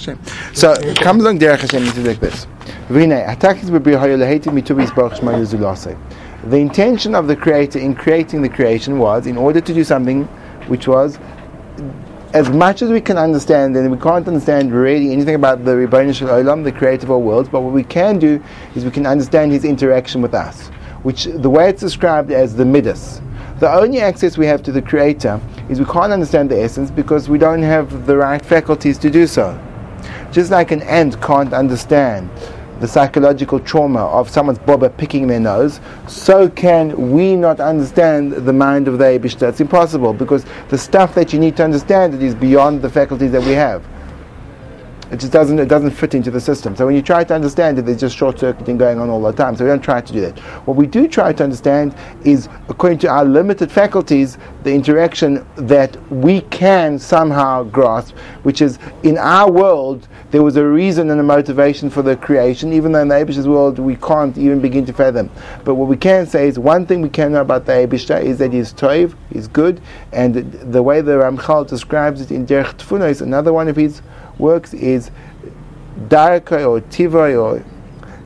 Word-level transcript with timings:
Hashem. 0.00 0.18
So 0.54 0.74
comes 0.94 1.22
along 1.22 1.38
Derech 1.38 1.60
Hashem 1.60 1.82
and 1.82 1.92
says 1.92 2.06
like 2.06 2.20
this. 2.20 2.46
The 2.88 3.00
intention 6.56 7.14
of 7.14 7.28
the 7.28 7.36
Creator 7.36 7.78
in 7.78 7.94
creating 7.94 8.42
the 8.42 8.48
creation 8.48 8.98
was 8.98 9.26
in 9.26 9.36
order 9.36 9.60
to 9.60 9.74
do 9.74 9.84
something 9.84 10.24
which 10.68 10.88
was 10.88 11.18
as 12.32 12.48
much 12.48 12.80
as 12.80 12.90
we 12.90 13.00
can 13.00 13.18
understand, 13.18 13.76
and 13.76 13.90
we 13.90 13.98
can't 13.98 14.28
understand 14.28 14.72
really 14.72 15.12
anything 15.12 15.34
about 15.34 15.64
the 15.64 15.72
Shel 16.12 16.28
Olam, 16.28 16.62
the 16.62 16.70
creator 16.70 17.06
of 17.06 17.10
all 17.10 17.22
worlds, 17.22 17.48
but 17.48 17.60
what 17.60 17.72
we 17.72 17.82
can 17.82 18.20
do 18.20 18.40
is 18.76 18.84
we 18.84 18.92
can 18.92 19.04
understand 19.04 19.50
his 19.50 19.64
interaction 19.64 20.22
with 20.22 20.32
us, 20.32 20.68
which 21.02 21.24
the 21.24 21.50
way 21.50 21.68
it's 21.68 21.80
described 21.80 22.30
as 22.30 22.54
the 22.54 22.64
Midas. 22.64 23.20
The 23.58 23.68
only 23.70 24.00
access 24.00 24.38
we 24.38 24.46
have 24.46 24.62
to 24.62 24.72
the 24.72 24.80
Creator 24.80 25.40
is 25.68 25.80
we 25.80 25.86
can't 25.86 26.12
understand 26.12 26.50
the 26.50 26.62
essence 26.62 26.90
because 26.90 27.28
we 27.28 27.36
don't 27.36 27.62
have 27.62 28.06
the 28.06 28.16
right 28.16 28.44
faculties 28.44 28.96
to 28.98 29.10
do 29.10 29.26
so. 29.26 29.58
Just 30.32 30.50
like 30.50 30.70
an 30.70 30.82
ant 30.82 31.20
can't 31.20 31.52
understand 31.52 32.30
the 32.80 32.88
psychological 32.88 33.60
trauma 33.60 34.06
of 34.06 34.30
someone's 34.30 34.58
bobber 34.58 34.88
picking 34.88 35.26
their 35.26 35.40
nose, 35.40 35.80
so 36.08 36.48
can 36.48 37.12
we 37.12 37.36
not 37.36 37.60
understand 37.60 38.32
the 38.32 38.52
mind 38.52 38.88
of 38.88 38.96
the 38.98 39.04
Eibishter. 39.04 39.48
It's 39.48 39.60
impossible 39.60 40.14
because 40.14 40.46
the 40.68 40.78
stuff 40.78 41.14
that 41.14 41.32
you 41.32 41.38
need 41.38 41.56
to 41.58 41.64
understand 41.64 42.14
it 42.14 42.22
is 42.22 42.34
beyond 42.34 42.80
the 42.80 42.88
faculties 42.88 43.32
that 43.32 43.42
we 43.42 43.52
have. 43.52 43.84
It 45.10 45.18
just 45.18 45.32
doesn't 45.32 45.58
it 45.58 45.68
doesn't 45.68 45.90
fit 45.90 46.14
into 46.14 46.30
the 46.30 46.40
system. 46.40 46.76
So 46.76 46.86
when 46.86 46.94
you 46.94 47.02
try 47.02 47.24
to 47.24 47.34
understand 47.34 47.78
it, 47.78 47.82
there's 47.82 48.00
just 48.00 48.16
short 48.16 48.38
circuiting 48.38 48.78
going 48.78 48.98
on 48.98 49.10
all 49.10 49.20
the 49.20 49.32
time. 49.32 49.56
So 49.56 49.64
we 49.64 49.70
don't 49.70 49.82
try 49.82 50.00
to 50.00 50.12
do 50.12 50.20
that. 50.20 50.38
What 50.66 50.76
we 50.76 50.86
do 50.86 51.08
try 51.08 51.32
to 51.32 51.42
understand 51.42 51.94
is, 52.24 52.48
according 52.68 53.00
to 53.00 53.08
our 53.08 53.24
limited 53.24 53.72
faculties, 53.72 54.38
the 54.62 54.72
interaction 54.72 55.44
that 55.56 55.96
we 56.12 56.42
can 56.42 56.98
somehow 56.98 57.64
grasp, 57.64 58.14
which 58.44 58.62
is 58.62 58.78
in 59.02 59.18
our 59.18 59.50
world 59.50 60.06
there 60.30 60.44
was 60.44 60.56
a 60.56 60.64
reason 60.64 61.10
and 61.10 61.18
a 61.18 61.24
motivation 61.24 61.90
for 61.90 62.02
the 62.02 62.14
creation, 62.16 62.72
even 62.72 62.92
though 62.92 63.02
in 63.02 63.08
the 63.08 63.16
Abish's 63.16 63.48
world 63.48 63.80
we 63.80 63.96
can't 63.96 64.38
even 64.38 64.60
begin 64.60 64.86
to 64.86 64.92
fathom. 64.92 65.28
But 65.64 65.74
what 65.74 65.88
we 65.88 65.96
can 65.96 66.24
say 66.26 66.46
is 66.46 66.56
one 66.56 66.86
thing 66.86 67.02
we 67.02 67.08
can 67.08 67.32
know 67.32 67.40
about 67.40 67.66
the 67.66 67.72
Abishah 67.72 68.22
is 68.22 68.38
that 68.38 68.52
he's 68.52 68.72
toiv, 68.72 69.16
he's 69.32 69.48
good, 69.48 69.80
and 70.12 70.34
the 70.34 70.82
way 70.82 71.00
the 71.00 71.12
Ramchal 71.12 71.66
describes 71.66 72.20
it 72.20 72.30
in 72.30 72.46
Derech 72.46 72.76
Tfuna 72.76 73.10
is 73.10 73.20
another 73.20 73.52
one 73.52 73.66
of 73.66 73.74
his 73.74 74.02
works 74.40 74.74
is 74.74 75.10
Darkei 76.08 76.68
or 76.68 76.80
Tivoi 76.80 77.40
or 77.40 77.64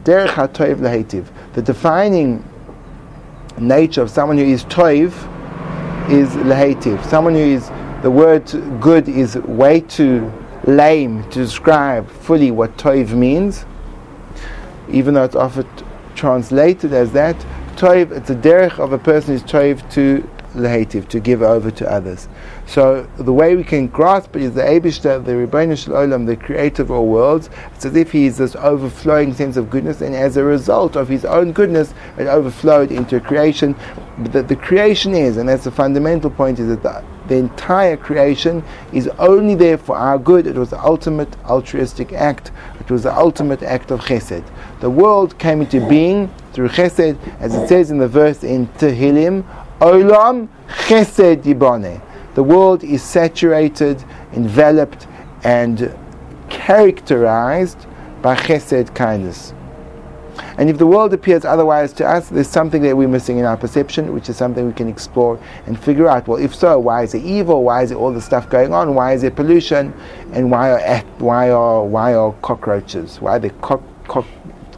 Derech 0.05 0.29
HaToiv 0.29 0.77
Lahetiv. 0.77 1.27
The 1.55 1.63
defining 1.63 2.49
nature 3.59 4.03
of 4.03 4.11
someone 4.11 4.39
who 4.39 4.45
is 4.45 4.65
Toiv 4.65 5.13
is 6.11 6.31
Lahetiv. 6.31 7.05
Someone 7.07 7.35
who 7.35 7.41
is, 7.41 7.71
the 8.03 8.11
word 8.11 8.47
good 8.81 9.09
is 9.09 9.37
way 9.37 9.81
too 9.81 10.33
lame 10.65 11.23
to 11.31 11.39
describe 11.39 12.09
fully 12.09 12.51
what 12.51 12.77
Toiv 12.77 13.13
means, 13.13 13.65
even 14.89 15.15
though 15.15 15.25
it's 15.25 15.37
often 15.37 15.67
translated 16.15 16.93
as 16.93 17.13
that. 17.13 17.37
Toiv, 17.77 18.13
it's 18.13 18.31
a 18.31 18.35
derech 18.35 18.79
of 18.79 18.93
a 18.93 18.99
person 18.99 19.35
who's 19.35 19.43
Toiv 19.43 19.89
to 19.93 20.29
Lahetiv, 20.55 21.09
to 21.09 21.21
give 21.21 21.43
over 21.43 21.71
to 21.71 21.91
others. 21.91 22.29
So 22.67 23.09
the 23.17 23.33
way 23.33 23.57
we 23.57 23.65
can 23.65 23.89
grasp 23.89 24.35
it 24.37 24.43
is 24.43 24.55
the 24.55 24.63
Abishta, 24.63 25.25
the 25.25 25.77
Shel 25.77 25.95
Olam, 25.95 26.27
the 26.27 26.37
creator 26.37 26.83
of 26.83 26.91
all 26.91 27.07
worlds. 27.07 27.51
It's 27.75 27.85
as 27.85 27.97
if 27.97 28.13
he 28.13 28.27
is 28.27 28.39
this 28.39 28.57
overflowing 28.57 29.35
sense 29.35 29.57
of 29.57 29.71
goodness, 29.71 30.01
and 30.01 30.15
as 30.15 30.37
a 30.37 30.45
result 30.45 30.97
of 30.97 31.09
his 31.09 31.25
own 31.25 31.53
goodness, 31.53 31.93
it 32.17 32.27
overflowed 32.27 32.91
into 32.93 33.21
creation. 33.21 33.75
But 34.19 34.33
the, 34.33 34.43
the 34.43 34.57
creation 34.57 35.15
is, 35.15 35.37
and 35.37 35.49
that's 35.49 35.65
the 35.65 35.71
fundamental 35.71 36.31
point, 36.31 36.59
is 36.59 36.69
that 36.69 36.83
the, 36.83 37.05
the 37.27 37.37
entire 37.37 37.97
creation 37.97 38.63
is 38.93 39.09
only 39.19 39.55
there 39.55 39.79
for 39.79 39.97
our 39.97 40.19
good. 40.19 40.47
It 40.47 40.57
was 40.57 40.71
the 40.71 40.83
ultimate 40.85 41.35
altruistic 41.45 42.13
act. 42.13 42.53
It 42.81 42.91
was 42.91 43.03
the 43.05 43.17
ultimate 43.17 43.63
act 43.63 43.91
of 43.91 44.01
chesed. 44.01 44.45
The 44.81 44.91
world 44.91 45.39
came 45.39 45.63
into 45.63 45.87
being 45.89 46.33
through 46.53 46.69
chesed, 46.69 47.19
as 47.41 47.55
it 47.55 47.67
says 47.67 47.91
in 47.91 47.99
the 47.99 48.09
verse 48.09 48.45
in 48.45 48.69
Tehillim, 48.69 49.45
Olam 49.85 50.49
chesed 50.87 51.43
yibane. 51.43 52.01
The 52.35 52.43
world 52.43 52.83
is 52.83 53.03
saturated, 53.03 54.03
enveloped, 54.33 55.07
and 55.43 55.95
characterized 56.49 57.87
by 58.23 58.35
chesed 58.35 58.95
kindness. 58.95 59.53
And 60.57 60.71
if 60.71 60.79
the 60.79 60.87
world 60.87 61.13
appears 61.13 61.45
otherwise 61.45 61.93
to 61.95 62.07
us, 62.07 62.31
there's 62.31 62.49
something 62.49 62.81
that 62.81 62.97
we're 62.97 63.09
missing 63.09 63.37
in 63.37 63.45
our 63.45 63.59
perception, 63.59 64.15
which 64.15 64.31
is 64.31 64.39
something 64.39 64.67
we 64.67 64.73
can 64.73 64.89
explore 64.89 65.39
and 65.67 65.79
figure 65.79 66.09
out. 66.09 66.27
Well, 66.27 66.39
if 66.39 66.55
so, 66.55 66.79
why 66.79 67.03
is 67.03 67.13
it 67.13 67.23
evil? 67.23 67.63
Why 67.63 67.83
is 67.83 67.91
it 67.91 67.97
all 67.97 68.11
the 68.11 68.23
stuff 68.23 68.49
going 68.49 68.73
on? 68.73 68.95
Why 68.95 69.13
is 69.13 69.21
there 69.21 69.31
pollution? 69.31 69.93
And 70.33 70.51
why 70.51 70.71
are 70.71 71.01
why 71.19 71.51
are 71.51 71.85
why 71.85 72.15
are 72.15 72.33
cockroaches? 72.41 73.21
Why 73.21 73.37
are 73.37 73.39
there 73.39 73.51
co- 73.61 73.85
co- 74.09 74.25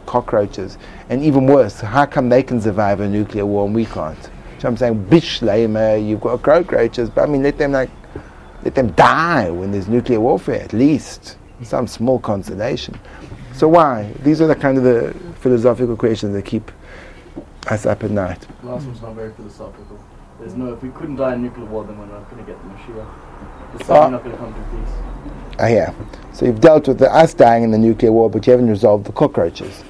cockroaches? 0.05 0.77
And 1.07 1.23
even 1.23 1.47
worse, 1.47 1.79
how 1.79 2.05
come 2.05 2.27
they 2.27 2.43
can 2.43 2.59
survive 2.59 2.99
a 2.99 3.07
nuclear 3.07 3.45
war 3.45 3.65
and 3.65 3.73
we 3.73 3.85
can't? 3.85 4.29
So 4.59 4.67
I'm 4.67 4.77
saying, 4.77 5.05
bishlema, 5.05 6.05
you've 6.05 6.21
got 6.21 6.41
cockroaches, 6.41 7.09
but 7.09 7.27
I 7.27 7.31
mean, 7.31 7.43
let 7.43 7.57
them 7.57 7.73
like, 7.73 7.91
let 8.63 8.75
them 8.75 8.91
die 8.93 9.51
when 9.51 9.71
there's 9.71 9.87
nuclear 9.87 10.19
warfare, 10.19 10.61
at 10.61 10.73
least. 10.73 11.37
Some 11.63 11.87
small 11.87 12.19
consolation. 12.19 12.99
So 13.53 13.67
why? 13.67 14.13
These 14.23 14.41
are 14.41 14.47
the 14.47 14.55
kind 14.55 14.77
of 14.77 14.83
the 14.83 15.13
philosophical 15.39 15.95
questions 15.95 16.33
that 16.33 16.45
keep 16.45 16.71
us 17.67 17.85
up 17.85 18.03
at 18.03 18.11
night. 18.11 18.45
The 18.61 18.67
last 18.67 18.85
one's 18.85 19.01
not 19.01 19.15
very 19.15 19.33
philosophical. 19.33 19.99
There's 20.39 20.53
no, 20.53 20.71
if 20.73 20.83
we 20.83 20.89
couldn't 20.89 21.15
die 21.15 21.33
in 21.33 21.41
nuclear 21.41 21.65
war, 21.65 21.83
then 21.83 21.97
we're 21.97 22.05
not 22.05 22.29
going 22.29 22.45
to 22.45 22.51
get 22.51 22.61
the 22.61 22.69
Mashiach. 22.69 23.13
There's 23.71 23.87
something 23.87 23.95
oh. 23.95 24.09
not 24.09 24.23
going 24.23 24.35
to 24.35 24.37
come 24.37 24.53
to 24.53 24.77
peace. 24.77 24.95
Ah, 25.59 25.67
yeah. 25.67 25.93
So 26.33 26.45
you've 26.45 26.61
dealt 26.61 26.87
with 26.87 26.99
the, 26.99 27.11
us 27.11 27.33
dying 27.33 27.63
in 27.63 27.71
the 27.71 27.77
nuclear 27.79 28.11
war, 28.11 28.29
but 28.29 28.45
you 28.45 28.51
haven't 28.51 28.69
resolved 28.69 29.05
the 29.05 29.11
cockroaches. 29.11 29.83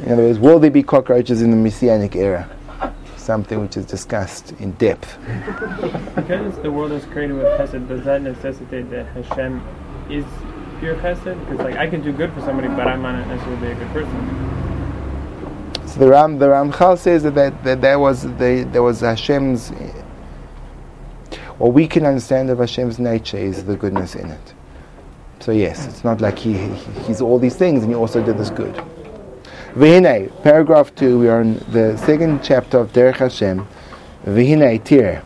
In 0.00 0.10
other 0.10 0.22
words, 0.22 0.40
will 0.40 0.58
there 0.58 0.72
be 0.72 0.82
cockroaches 0.82 1.42
in 1.42 1.52
the 1.52 1.56
Messianic 1.56 2.16
era? 2.16 2.50
Something 3.22 3.60
which 3.60 3.76
is 3.76 3.86
discussed 3.86 4.52
in 4.60 4.72
depth. 4.72 5.18
Because 6.14 6.58
the 6.58 6.70
world 6.70 6.92
is 6.92 7.04
created 7.06 7.34
with 7.34 7.46
chesed, 7.58 7.88
does 7.88 8.04
that 8.04 8.22
necessitate 8.22 8.90
that 8.90 9.06
Hashem 9.06 9.62
is 10.10 10.24
pure 10.80 10.96
chesed? 10.96 11.38
Because 11.48 11.58
like 11.58 11.76
I 11.76 11.88
can 11.88 12.02
do 12.02 12.12
good 12.12 12.32
for 12.32 12.40
somebody, 12.40 12.68
but 12.68 12.86
I'm 12.86 13.02
not 13.02 13.26
necessarily 13.26 13.72
a 13.72 13.74
good 13.74 13.88
person. 13.88 15.86
So 15.86 16.00
the 16.00 16.08
Ram, 16.08 16.38
the 16.38 16.46
Ramchal 16.46 16.98
says 16.98 17.22
that, 17.22 17.34
that, 17.34 17.64
that 17.64 17.80
there 17.80 17.98
was 17.98 18.22
the, 18.22 18.66
there 18.72 18.82
was 18.82 19.00
Hashem's. 19.00 19.70
What 21.58 21.74
we 21.74 21.86
can 21.86 22.06
understand 22.06 22.50
of 22.50 22.58
Hashem's 22.58 22.98
nature 22.98 23.36
is 23.36 23.64
the 23.64 23.76
goodness 23.76 24.14
in 24.14 24.30
it. 24.30 24.54
So 25.40 25.52
yes, 25.52 25.86
it's 25.86 26.04
not 26.04 26.20
like 26.20 26.38
he, 26.38 26.54
he 26.54 27.00
he's 27.00 27.20
all 27.20 27.38
these 27.38 27.56
things 27.56 27.82
and 27.82 27.90
he 27.90 27.96
also 27.96 28.24
did 28.24 28.38
this 28.38 28.50
good. 28.50 28.80
V'hinei, 29.74 30.30
paragraph 30.42 30.94
2, 30.96 31.18
we 31.18 31.28
are 31.30 31.40
in 31.40 31.54
the 31.70 31.96
second 31.96 32.44
chapter 32.44 32.76
of 32.76 32.92
Derech 32.92 33.16
Hashem. 33.16 33.66
V'hinei, 34.26 34.84
tir. 34.84 35.22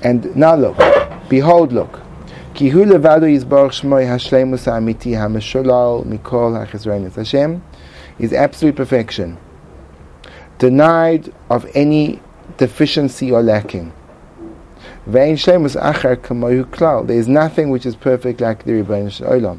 And 0.00 0.36
now 0.36 0.54
look, 0.54 0.76
behold, 1.28 1.72
look. 1.72 1.96
Hu 2.56 2.84
levado 2.84 3.22
yizbarach 3.22 3.82
shmoi 3.82 4.06
hashlemus 4.06 4.66
ha'amiti 4.66 5.14
ha'meshulal 5.14 6.04
mikol 6.06 6.64
ha'chizrenis. 6.64 7.16
Hashem 7.16 7.64
is 8.20 8.32
absolute 8.32 8.76
perfection, 8.76 9.38
denied 10.58 11.34
of 11.50 11.66
any 11.74 12.20
deficiency 12.58 13.32
or 13.32 13.42
lacking. 13.42 13.92
Ve'in 15.08 15.34
shlemus 15.34 15.74
achar 15.82 16.14
kamoyu 16.14 16.64
klal. 16.66 17.08
There 17.08 17.18
is 17.18 17.26
nothing 17.26 17.70
which 17.70 17.84
is 17.84 17.96
perfect 17.96 18.40
like 18.40 18.62
the 18.62 19.10
Shel 19.10 19.30
Olam. 19.30 19.58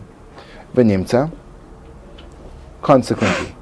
V'nimtza 0.74 1.34
consequently. 2.82 3.56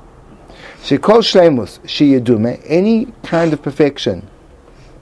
Shekol 0.81 1.21
shlemus 1.21 1.79
sheyedume, 1.79 2.61
any 2.65 3.05
kind 3.23 3.53
of 3.53 3.61
perfection, 3.61 4.27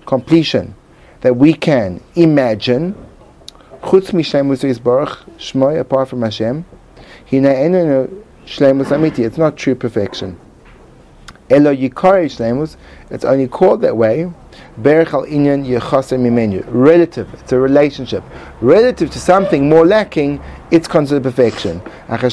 completion 0.05 0.75
that 1.21 1.35
we 1.35 1.53
can 1.53 2.01
imagine, 2.15 2.93
chutz 3.81 4.11
mishlemus 4.11 4.63
yisbarach 4.63 5.17
shmoy 5.37 5.79
apart 5.79 6.09
from 6.09 6.21
Hashem, 6.21 6.65
hina 7.29 7.49
enu 7.49 8.23
shlemus 8.45 8.87
amiti. 8.87 9.25
It's 9.25 9.37
not 9.37 9.57
true 9.57 9.75
perfection. 9.75 10.39
Elo 11.49 11.75
yikari 11.75 12.25
shlemus. 12.25 12.77
It's 13.09 13.25
only 13.25 13.47
called 13.47 13.81
that 13.81 13.97
way 13.97 14.31
Berchal 14.79 15.27
inyan 15.29 15.65
mimenu. 15.65 16.63
Relative, 16.67 17.31
it's 17.35 17.51
a 17.51 17.59
relationship. 17.59 18.23
Relative 18.61 19.11
to 19.11 19.19
something 19.19 19.69
more 19.69 19.85
lacking, 19.85 20.41
it's 20.73 20.87
considered 20.87 21.21
perfection. 21.21 21.79
But 22.09 22.23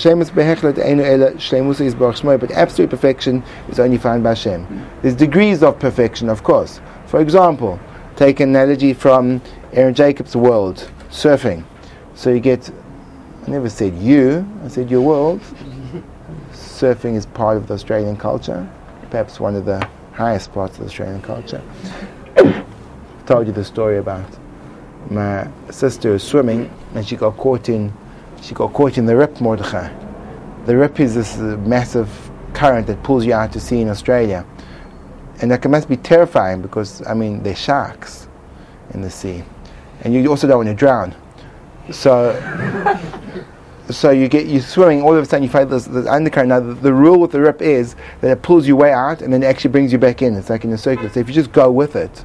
absolute 2.52 2.90
perfection 2.90 3.44
is 3.68 3.78
only 3.78 3.98
found 3.98 4.24
by 4.24 4.30
Hashem. 4.30 4.86
There's 5.02 5.14
degrees 5.14 5.62
of 5.62 5.78
perfection, 5.78 6.30
of 6.30 6.42
course. 6.42 6.80
For 7.06 7.20
example, 7.20 7.78
take 8.16 8.40
an 8.40 8.48
analogy 8.48 8.94
from 8.94 9.42
Aaron 9.74 9.92
Jacobs' 9.92 10.34
world, 10.34 10.90
surfing. 11.10 11.64
So 12.14 12.30
you 12.30 12.40
get, 12.40 12.70
I 13.46 13.50
never 13.50 13.68
said 13.68 13.94
you, 13.98 14.48
I 14.64 14.68
said 14.68 14.90
your 14.90 15.02
world. 15.02 15.42
Surfing 16.52 17.16
is 17.16 17.26
part 17.26 17.58
of 17.58 17.66
the 17.66 17.74
Australian 17.74 18.16
culture, 18.16 18.66
perhaps 19.10 19.38
one 19.38 19.54
of 19.54 19.66
the 19.66 19.86
highest 20.12 20.50
parts 20.54 20.78
of 20.78 20.80
the 20.80 20.86
Australian 20.86 21.20
culture 21.20 21.62
told 23.26 23.46
you 23.46 23.52
the 23.52 23.64
story 23.64 23.98
about 23.98 24.26
my 25.10 25.46
sister 25.70 26.18
swimming 26.18 26.70
and 26.94 27.06
she 27.06 27.16
got 27.16 27.36
caught 27.36 27.68
in 27.68 27.92
she 28.42 28.54
got 28.54 28.72
caught 28.72 28.98
in 28.98 29.06
the 29.06 29.16
rip, 29.16 29.40
Mordechai. 29.40 29.92
The 30.66 30.76
rip 30.76 31.00
is 31.00 31.14
this 31.14 31.36
uh, 31.38 31.56
massive 31.64 32.30
current 32.54 32.86
that 32.86 33.02
pulls 33.02 33.24
you 33.24 33.32
out 33.32 33.52
to 33.52 33.60
sea 33.60 33.80
in 33.80 33.88
Australia. 33.88 34.44
And 35.40 35.50
that 35.50 35.68
must 35.68 35.88
be 35.88 35.96
terrifying 35.96 36.60
because, 36.60 37.06
I 37.06 37.14
mean, 37.14 37.42
there's 37.42 37.58
sharks 37.58 38.28
in 38.92 39.00
the 39.00 39.10
sea. 39.10 39.42
And 40.02 40.12
you 40.12 40.28
also 40.28 40.46
don't 40.46 40.58
want 40.58 40.68
to 40.68 40.74
drown. 40.74 41.14
So, 41.90 42.34
so 43.90 44.10
you 44.10 44.28
get 44.28 44.46
you're 44.46 44.60
swimming. 44.60 45.02
All 45.02 45.16
of 45.16 45.22
a 45.22 45.26
sudden, 45.26 45.42
you 45.42 45.48
find 45.48 45.68
this, 45.70 45.86
this 45.86 46.06
undercurrent. 46.06 46.50
Now, 46.50 46.60
the, 46.60 46.74
the, 46.74 46.92
rule 46.92 47.18
with 47.18 47.32
the 47.32 47.40
rip 47.40 47.62
is 47.62 47.96
that 48.20 48.30
it 48.30 48.42
pulls 48.42 48.66
you 48.66 48.76
way 48.76 48.92
out 48.92 49.22
and 49.22 49.32
then 49.32 49.42
it 49.42 49.46
actually 49.46 49.70
brings 49.70 49.92
you 49.92 49.98
back 49.98 50.22
in. 50.22 50.34
It's 50.34 50.50
like 50.50 50.64
in 50.64 50.72
a 50.72 50.78
circle. 50.78 51.08
So 51.08 51.20
if 51.20 51.28
you 51.28 51.34
just 51.34 51.52
go 51.52 51.70
with 51.70 51.96
it, 51.96 52.24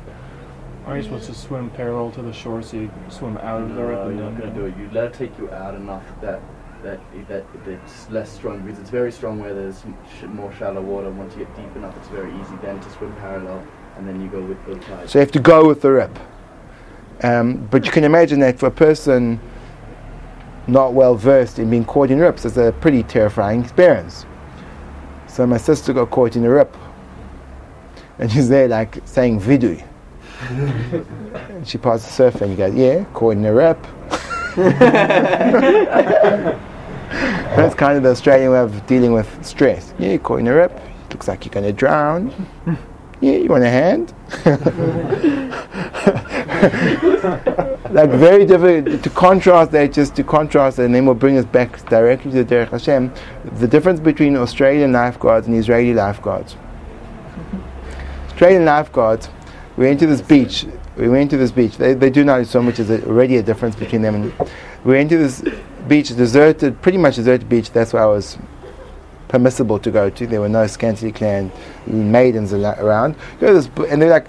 are 0.86 0.98
you 0.98 1.04
supposed 1.04 1.26
to 1.26 1.34
swim 1.34 1.70
parallel 1.72 2.12
to 2.12 2.22
the 2.22 2.32
shore 2.32 2.62
so 2.62 2.78
you 2.78 2.92
swim 3.10 3.38
out 3.38 3.62
of 3.62 3.76
the 3.76 3.84
rip? 3.84 3.98
No, 3.98 4.08
and 4.08 4.20
you're 4.20 4.30
not 4.30 4.40
going 4.40 4.54
to 4.54 4.60
do 4.60 4.66
it. 4.66 4.78
You 4.78 4.90
let 4.92 5.06
it 5.06 5.14
take 5.14 5.38
you 5.38 5.50
out 5.52 5.74
enough 5.76 6.04
that 6.22 6.42
that 6.84 7.00
that 7.28 7.46
it's 7.66 8.10
less 8.12 8.32
strong 8.32 8.62
because 8.62 8.80
it's 8.80 8.92
very 8.92 9.12
strong 9.12 9.40
where 9.40 9.54
there's 9.54 9.84
sh- 10.20 10.24
more 10.28 10.54
shallow 10.54 10.82
water. 10.82 11.10
Once 11.10 11.34
you 11.36 11.46
get 11.46 11.56
deep 11.56 11.76
enough, 11.76 11.98
it's 11.98 12.08
very 12.10 12.32
easy 12.40 12.56
then 12.62 12.80
to 12.80 12.90
swim 12.92 13.14
parallel, 13.16 13.66
and 13.98 14.08
then 14.08 14.22
you 14.22 14.28
go 14.28 14.42
with 14.42 14.64
the 14.66 14.76
tide. 14.86 15.10
So 15.10 15.18
you 15.18 15.22
have 15.22 15.32
to 15.32 15.40
go 15.40 15.68
with 15.68 15.82
the 15.82 15.92
rip. 15.92 16.20
Um, 17.24 17.66
but 17.72 17.86
you 17.86 17.92
can 17.92 18.04
imagine 18.04 18.40
that 18.42 18.60
for 18.60 18.68
a 18.68 18.72
person 18.72 19.40
not 20.68 20.94
well 20.94 21.16
versed 21.16 21.60
in 21.60 21.70
being 21.70 21.86
caught 21.86 22.12
in 22.12 22.20
rips, 22.20 22.46
it's 22.46 22.58
a 22.58 22.74
pretty 22.82 23.04
terrifying 23.04 23.64
experience. 23.64 24.26
So 25.28 25.48
my 25.48 25.58
sister 25.58 25.94
got 25.94 26.12
caught 26.12 26.36
in 26.36 26.46
a 26.46 26.50
rip. 26.50 26.76
And 28.20 28.32
she's 28.32 28.50
there 28.50 28.68
like 28.68 29.02
saying 29.06 29.42
vidui. 29.42 29.86
and 31.50 31.68
she 31.68 31.78
passes 31.78 32.06
the 32.06 32.12
surfer 32.12 32.44
and 32.44 32.52
he 32.52 32.58
goes, 32.58 32.74
Yeah, 32.76 33.04
caught 33.14 33.38
in 33.38 33.46
a 33.46 33.54
rip. 33.54 33.82
That's 37.56 37.76
kind 37.76 37.98
of 37.98 38.04
the 38.04 38.10
Australian 38.10 38.52
way 38.52 38.60
of 38.60 38.86
dealing 38.88 39.14
with 39.14 39.46
stress. 39.46 39.94
Yeah, 39.98 40.18
caught 40.18 40.40
in 40.40 40.48
a 40.48 40.54
rip. 40.54 40.80
Looks 41.12 41.28
like 41.28 41.46
you're 41.46 41.54
going 41.54 41.66
to 41.66 41.74
drown. 41.74 42.48
Yeah, 43.22 43.38
you 43.38 43.48
want 43.48 43.64
a 43.64 43.70
hand? 43.70 44.14
like 47.92 48.10
very 48.10 48.46
difficult 48.46 49.04
to 49.04 49.10
contrast 49.10 49.72
that, 49.72 49.94
just 49.94 50.18
to 50.18 50.24
contrast, 50.24 50.80
and 50.80 50.94
then 50.94 51.06
we'll 51.06 51.16
bring 51.16 51.38
us 51.38 51.46
back 51.46 51.84
directly 51.88 52.32
to 52.32 52.44
the 52.44 52.56
Derech 52.56 52.72
Hashem. 52.72 53.14
The 53.54 53.70
difference 53.70 54.02
between 54.02 54.36
Australian 54.36 54.92
lifeguards 54.92 55.48
and 55.48 55.56
Israeli 55.56 55.94
lifeguards. 55.94 56.58
Australian 58.28 58.66
lifeguards, 58.66 59.30
we 59.78 59.86
went 59.86 60.00
to 60.00 60.08
this 60.08 60.22
beach. 60.22 60.66
We 60.96 61.10
went 61.10 61.30
to 61.32 61.38
this 61.38 61.52
beach. 61.52 61.78
They, 61.78 61.94
they 61.94 62.10
do 62.10 62.24
know 62.24 62.44
so 62.44 62.62
much. 62.62 62.78
There's 62.78 63.04
already 63.04 63.38
a 63.38 63.44
difference 63.44 63.76
between 63.76 64.02
them. 64.02 64.16
And 64.16 64.34
we 64.84 64.94
went 64.94 65.10
to 65.10 65.18
this 65.18 65.44
beach, 65.88 66.10
deserted, 66.10 66.82
pretty 66.82 66.98
much 66.98 67.16
deserted 67.16 67.50
beach. 67.50 67.72
That's 67.72 67.92
where 67.92 68.04
I 68.04 68.08
was 68.08 68.38
permissible 69.28 69.80
to 69.80 69.92
go 69.92 70.10
to. 70.10 70.28
There 70.28 70.40
were 70.40 70.50
no 70.50 70.68
scantily 70.68 71.12
clad 71.12 71.52
maidens 71.88 72.54
al- 72.54 72.80
around. 72.80 73.16
Go 73.40 73.54
this 73.54 73.70
and 73.90 74.02
they're 74.02 74.10
like, 74.10 74.28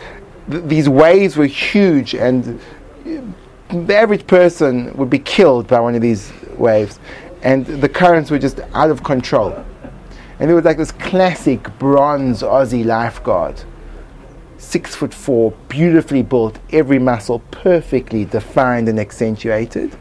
th- 0.50 0.64
these 0.64 0.88
waves 0.88 1.36
were 1.36 1.46
huge, 1.46 2.14
and 2.14 2.60
the 3.04 3.96
average 3.96 4.26
person 4.26 4.92
would 4.96 5.10
be 5.10 5.18
killed 5.18 5.66
by 5.68 5.80
one 5.80 5.94
of 5.94 6.02
these 6.02 6.32
waves, 6.56 6.98
and 7.42 7.66
the 7.66 7.88
currents 7.88 8.30
were 8.30 8.38
just 8.38 8.60
out 8.74 8.90
of 8.90 9.04
control. 9.04 9.52
And 10.38 10.48
there 10.48 10.56
was 10.56 10.64
like 10.64 10.76
this 10.76 10.92
classic 10.92 11.78
bronze 11.78 12.42
Aussie 12.42 12.84
lifeguard, 12.84 13.62
six 14.58 14.94
foot 14.94 15.12
four, 15.12 15.52
beautifully 15.68 16.22
built, 16.22 16.58
every 16.70 16.98
muscle 16.98 17.40
perfectly 17.50 18.24
defined 18.24 18.88
and 18.88 18.98
accentuated. 18.98 19.96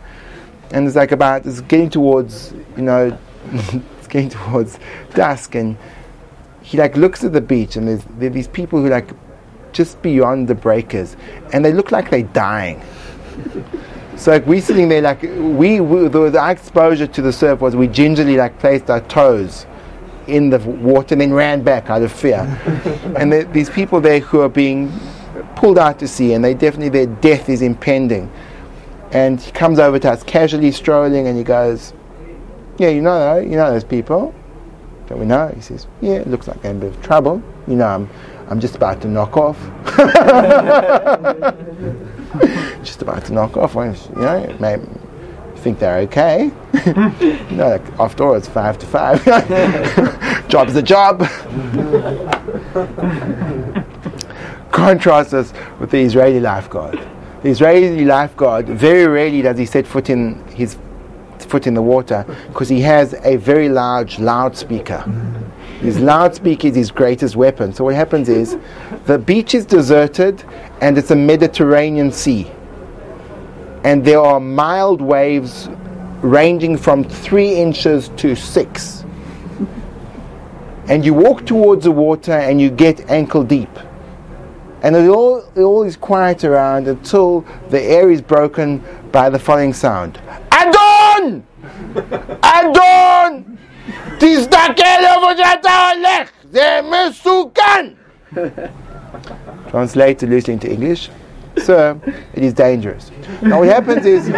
And 0.71 0.87
it's 0.87 0.95
like 0.95 1.11
about 1.11 1.45
it's 1.45 1.61
getting 1.61 1.89
towards, 1.89 2.53
you 2.75 2.83
know, 2.83 3.17
it's 3.97 4.07
getting 4.07 4.29
towards 4.29 4.79
dusk, 5.13 5.55
and 5.55 5.77
he 6.61 6.77
like 6.77 6.95
looks 6.97 7.23
at 7.23 7.33
the 7.33 7.41
beach, 7.41 7.75
and 7.75 7.87
there's 7.87 8.03
there 8.17 8.29
these 8.29 8.47
people 8.47 8.81
who 8.81 8.89
like 8.89 9.09
just 9.71 10.01
beyond 10.01 10.47
the 10.47 10.55
breakers, 10.55 11.15
and 11.53 11.63
they 11.63 11.71
look 11.71 11.91
like 11.91 12.09
they're 12.09 12.23
dying. 12.23 12.81
So 14.17 14.31
like 14.31 14.45
we're 14.47 14.61
sitting 14.61 14.87
there 14.87 15.01
like 15.01 15.21
we, 15.23 15.81
we 15.81 16.07
the, 16.07 16.29
the, 16.29 16.49
exposure 16.49 17.05
to 17.05 17.21
the 17.21 17.33
surf 17.33 17.59
was 17.59 17.75
we 17.75 17.87
gingerly 17.87 18.37
like 18.37 18.57
placed 18.59 18.89
our 18.89 19.01
toes 19.01 19.65
in 20.27 20.49
the 20.49 20.59
water 20.59 21.13
and 21.15 21.21
then 21.21 21.33
ran 21.33 21.63
back 21.63 21.89
out 21.89 22.01
of 22.01 22.11
fear. 22.11 22.39
and 23.17 23.31
there, 23.31 23.43
these 23.45 23.69
people 23.69 24.01
there 24.01 24.19
who 24.19 24.41
are 24.41 24.49
being 24.49 24.91
pulled 25.55 25.77
out 25.77 25.99
to 25.99 26.07
sea, 26.07 26.33
and 26.33 26.43
they 26.43 26.53
definitely 26.53 26.89
their 26.89 27.07
death 27.07 27.49
is 27.49 27.61
impending. 27.61 28.31
And 29.11 29.39
he 29.39 29.51
comes 29.51 29.79
over 29.79 29.99
to 29.99 30.11
us 30.11 30.23
casually 30.23 30.71
strolling, 30.71 31.27
and 31.27 31.37
he 31.37 31.43
goes, 31.43 31.93
"Yeah, 32.77 32.89
you 32.89 33.01
know, 33.01 33.37
you 33.37 33.51
know 33.51 33.71
those 33.71 33.83
people." 33.83 34.33
Don't 35.07 35.19
we 35.19 35.25
know? 35.25 35.51
He 35.55 35.61
says, 35.61 35.87
"Yeah, 36.01 36.15
it 36.15 36.27
looks 36.27 36.47
like 36.47 36.61
they're 36.61 36.71
in 36.71 36.77
a 36.77 36.81
bit 36.81 36.95
of 36.95 37.01
trouble. 37.01 37.41
You 37.67 37.75
know, 37.75 37.87
I'm, 37.87 38.09
I'm 38.49 38.59
just 38.59 38.75
about 38.75 39.01
to 39.01 39.07
knock 39.07 39.37
off." 39.37 39.57
just 42.83 43.01
about 43.01 43.25
to 43.25 43.33
knock 43.33 43.55
off. 43.57 43.75
You 43.75 44.21
know, 44.21 44.55
maybe 44.59 44.83
think 45.65 45.79
they're 45.79 45.97
okay. 45.97 46.51
know, 47.55 47.69
like 47.69 47.99
after 47.99 48.23
all, 48.23 48.35
it's 48.35 48.47
five 48.47 48.77
to 48.77 48.85
five. 48.85 49.25
Job's 50.47 50.75
a 50.75 50.83
job. 50.83 51.21
Contrast 54.71 55.31
this 55.31 55.53
with 55.79 55.89
the 55.89 55.97
Israeli 55.97 56.39
lifeguard. 56.39 56.99
The 57.41 57.49
Israeli 57.49 58.05
lifeguard 58.05 58.67
very 58.67 59.07
rarely 59.07 59.41
does 59.41 59.57
he 59.57 59.65
set 59.65 59.87
foot 59.87 60.11
in 60.11 60.35
his 60.49 60.77
foot 61.39 61.65
in 61.65 61.73
the 61.73 61.81
water 61.81 62.23
because 62.49 62.69
he 62.69 62.81
has 62.81 63.15
a 63.23 63.37
very 63.37 63.67
large 63.67 64.19
loudspeaker. 64.19 65.01
His 65.79 65.99
loudspeaker 65.99 66.67
is 66.67 66.75
his 66.75 66.91
greatest 66.91 67.35
weapon. 67.35 67.73
So 67.73 67.85
what 67.85 67.95
happens 67.95 68.29
is 68.29 68.55
the 69.05 69.17
beach 69.17 69.55
is 69.55 69.65
deserted 69.65 70.43
and 70.81 70.95
it's 70.95 71.09
a 71.09 71.15
Mediterranean 71.15 72.11
sea 72.11 72.51
and 73.85 74.03
there 74.03 74.19
are 74.19 74.39
mild 74.39 74.99
waves 74.99 75.69
ranging 76.21 76.75
from 76.75 77.03
three 77.03 77.53
inches 77.53 78.09
to 78.17 78.35
six. 78.35 79.05
And 80.87 81.05
you 81.05 81.13
walk 81.13 81.45
towards 81.45 81.83
the 81.83 81.91
water 81.91 82.31
and 82.31 82.59
you 82.59 82.71
get 82.71 83.11
ankle 83.11 83.43
deep. 83.43 83.69
And 84.81 84.95
it 84.95 85.07
all, 85.07 85.47
it 85.55 85.61
all 85.61 85.83
is 85.83 85.97
quiet 85.97 86.43
around 86.43 86.87
until 86.87 87.41
the 87.69 87.79
air 87.79 88.09
is 88.09 88.23
broken 88.23 88.83
by 89.11 89.29
the 89.29 89.37
following 89.37 89.71
sound 89.71 90.19
Adon! 90.51 91.45
Adon! 92.41 93.57
Translated 99.69 100.29
loosely 100.29 100.55
into 100.55 100.71
English. 100.71 101.09
Sir, 101.65 101.99
it 102.35 102.43
is 102.43 102.53
dangerous. 102.53 103.09
Now 103.41 103.57
what 103.57 103.67
happens 103.69 104.05
is 104.05 104.29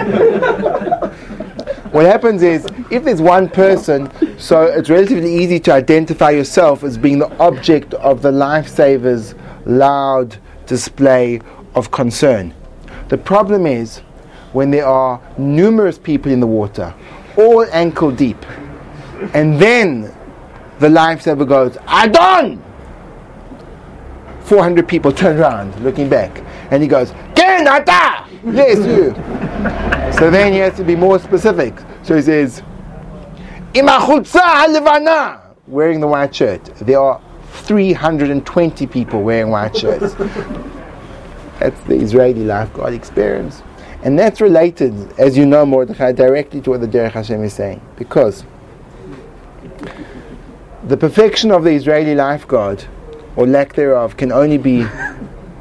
what 1.91 2.05
happens 2.05 2.41
is 2.41 2.65
if 2.89 3.03
there's 3.03 3.21
one 3.21 3.49
person, 3.49 4.09
so 4.39 4.63
it's 4.63 4.89
relatively 4.89 5.35
easy 5.35 5.59
to 5.59 5.73
identify 5.73 6.29
yourself 6.29 6.85
as 6.85 6.97
being 6.97 7.19
the 7.19 7.29
object 7.37 7.93
of 7.95 8.21
the 8.21 8.31
lifesaver's 8.31 9.35
loud 9.65 10.37
display 10.67 11.41
of 11.75 11.91
concern. 11.91 12.53
The 13.09 13.17
problem 13.17 13.67
is 13.67 13.97
when 14.53 14.71
there 14.71 14.85
are 14.85 15.19
numerous 15.37 15.97
people 15.97 16.31
in 16.31 16.39
the 16.39 16.47
water, 16.47 16.93
all 17.37 17.65
ankle 17.73 18.09
deep, 18.09 18.41
and 19.33 19.59
then 19.59 20.15
the 20.79 20.87
lifesaver 20.87 21.45
goes, 21.45 21.77
Adon! 21.87 22.63
400 24.43 24.87
people 24.87 25.11
turn 25.11 25.37
around 25.37 25.77
looking 25.83 26.07
back, 26.07 26.41
and 26.71 26.81
he 26.81 26.87
goes, 26.87 27.11
Ken, 27.35 27.67
ata! 27.67 28.27
Yes, 28.45 28.77
you. 28.77 29.13
so 30.19 30.29
then 30.29 30.53
he 30.53 30.59
has 30.59 30.75
to 30.77 30.83
be 30.83 30.95
more 30.95 31.19
specific. 31.19 31.73
So 32.03 32.15
he 32.15 32.21
says, 32.21 32.61
Imachutza 33.73 35.53
wearing 35.67 35.99
the 35.99 36.07
white 36.07 36.33
shirt. 36.33 36.63
There 36.77 36.99
are 36.99 37.21
320 37.51 38.87
people 38.87 39.21
wearing 39.21 39.51
white 39.51 39.75
shirts. 39.75 40.13
That's 41.59 41.79
the 41.83 41.95
Israeli 41.95 42.43
lifeguard 42.43 42.93
experience. 42.93 43.63
And 44.03 44.17
that's 44.17 44.41
related, 44.41 44.93
as 45.19 45.35
you 45.35 45.45
know, 45.47 45.65
Mordechai, 45.65 46.11
directly 46.11 46.61
to 46.61 46.69
what 46.69 46.81
the 46.81 46.87
Derech 46.87 47.13
Hashem 47.13 47.43
is 47.43 47.53
saying. 47.53 47.81
Because 47.97 48.45
the 50.83 50.95
perfection 50.95 51.51
of 51.51 51.63
the 51.63 51.71
Israeli 51.71 52.13
lifeguard, 52.13 52.85
or 53.35 53.47
lack 53.47 53.73
thereof, 53.73 54.15
can 54.15 54.31
only 54.31 54.59
be 54.59 54.85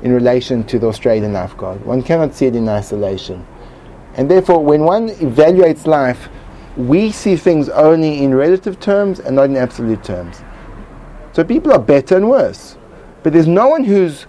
in 0.06 0.12
relation 0.12 0.62
to 0.62 0.78
the 0.78 0.86
Australian 0.86 1.32
lifeguard. 1.32 1.84
One 1.84 2.00
cannot 2.00 2.32
see 2.32 2.46
it 2.46 2.54
in 2.54 2.68
isolation. 2.68 3.44
And 4.14 4.30
therefore, 4.30 4.64
when 4.64 4.82
one 4.82 5.08
evaluates 5.08 5.84
life, 5.84 6.28
we 6.76 7.10
see 7.10 7.34
things 7.34 7.68
only 7.70 8.22
in 8.22 8.32
relative 8.32 8.78
terms 8.78 9.18
and 9.18 9.34
not 9.34 9.46
in 9.46 9.56
absolute 9.56 10.04
terms. 10.04 10.42
So 11.32 11.42
people 11.42 11.72
are 11.72 11.80
better 11.80 12.16
and 12.16 12.30
worse. 12.30 12.76
But 13.25 13.32
there's 13.32 13.48
no 13.48 13.66
one 13.66 13.82
who's 13.82 14.26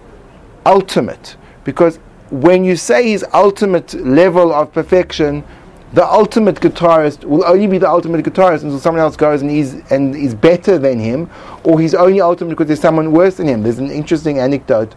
ultimate. 0.66 1.36
Because 1.62 2.00
when 2.30 2.64
you 2.64 2.74
say 2.74 3.10
his 3.10 3.24
ultimate 3.32 3.94
level 3.94 4.52
of 4.52 4.72
perfection, 4.72 5.44
the 5.92 6.04
ultimate 6.04 6.56
guitarist 6.56 7.22
will 7.24 7.44
only 7.44 7.68
be 7.68 7.78
the 7.78 7.88
ultimate 7.88 8.24
guitarist 8.24 8.64
until 8.64 8.80
someone 8.80 9.00
else 9.00 9.14
goes 9.14 9.42
and 9.42 9.50
is 9.52 9.80
and 9.90 10.16
is 10.16 10.34
better 10.34 10.76
than 10.76 10.98
him, 10.98 11.30
or 11.62 11.80
he's 11.80 11.94
only 11.94 12.20
ultimate 12.20 12.50
because 12.50 12.66
there's 12.66 12.80
someone 12.80 13.12
worse 13.12 13.36
than 13.36 13.46
him. 13.46 13.62
There's 13.62 13.78
an 13.78 13.92
interesting 13.92 14.40
anecdote 14.40 14.96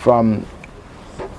from 0.00 0.46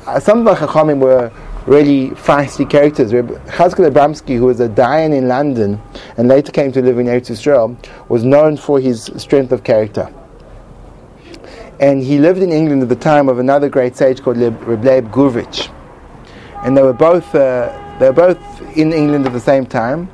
uh, 0.06 0.20
some 0.20 0.40
of 0.40 0.46
the 0.46 0.66
Chachamim 0.66 1.00
were 1.00 1.32
really 1.66 2.10
feisty 2.12 2.70
characters. 2.70 3.12
Chatzkel 3.12 3.90
Abramsky, 3.90 4.38
who 4.38 4.46
was 4.46 4.60
a 4.60 4.70
Dayan 4.70 5.16
in 5.16 5.28
London 5.28 5.82
and 6.18 6.28
later 6.28 6.52
came 6.52 6.72
to 6.72 6.82
live 6.82 7.00
in 7.00 7.08
Eretz 7.08 7.30
Israel, 7.32 7.76
was 8.08 8.24
known 8.24 8.58
for 8.58 8.80
his 8.80 9.12
strength 9.18 9.52
of 9.52 9.64
character. 9.64 10.14
And 11.80 12.04
he 12.04 12.20
lived 12.20 12.42
in 12.42 12.52
England 12.52 12.84
at 12.84 12.90
the 12.90 12.96
time 12.96 13.30
of 13.30 13.40
another 13.40 13.68
great 13.68 13.96
sage 13.96 14.22
called 14.22 14.38
Reb 14.38 14.84
Leib 14.84 15.12
Gurvich. 15.12 15.70
And 16.64 16.78
they 16.78 16.84
were 16.84 16.94
both 16.94 17.34
uh, 17.34 17.98
they 18.00 18.08
were 18.10 18.14
both 18.14 18.78
in 18.78 18.94
England 18.94 19.26
at 19.26 19.34
the 19.34 19.40
same 19.40 19.66
time. 19.66 20.08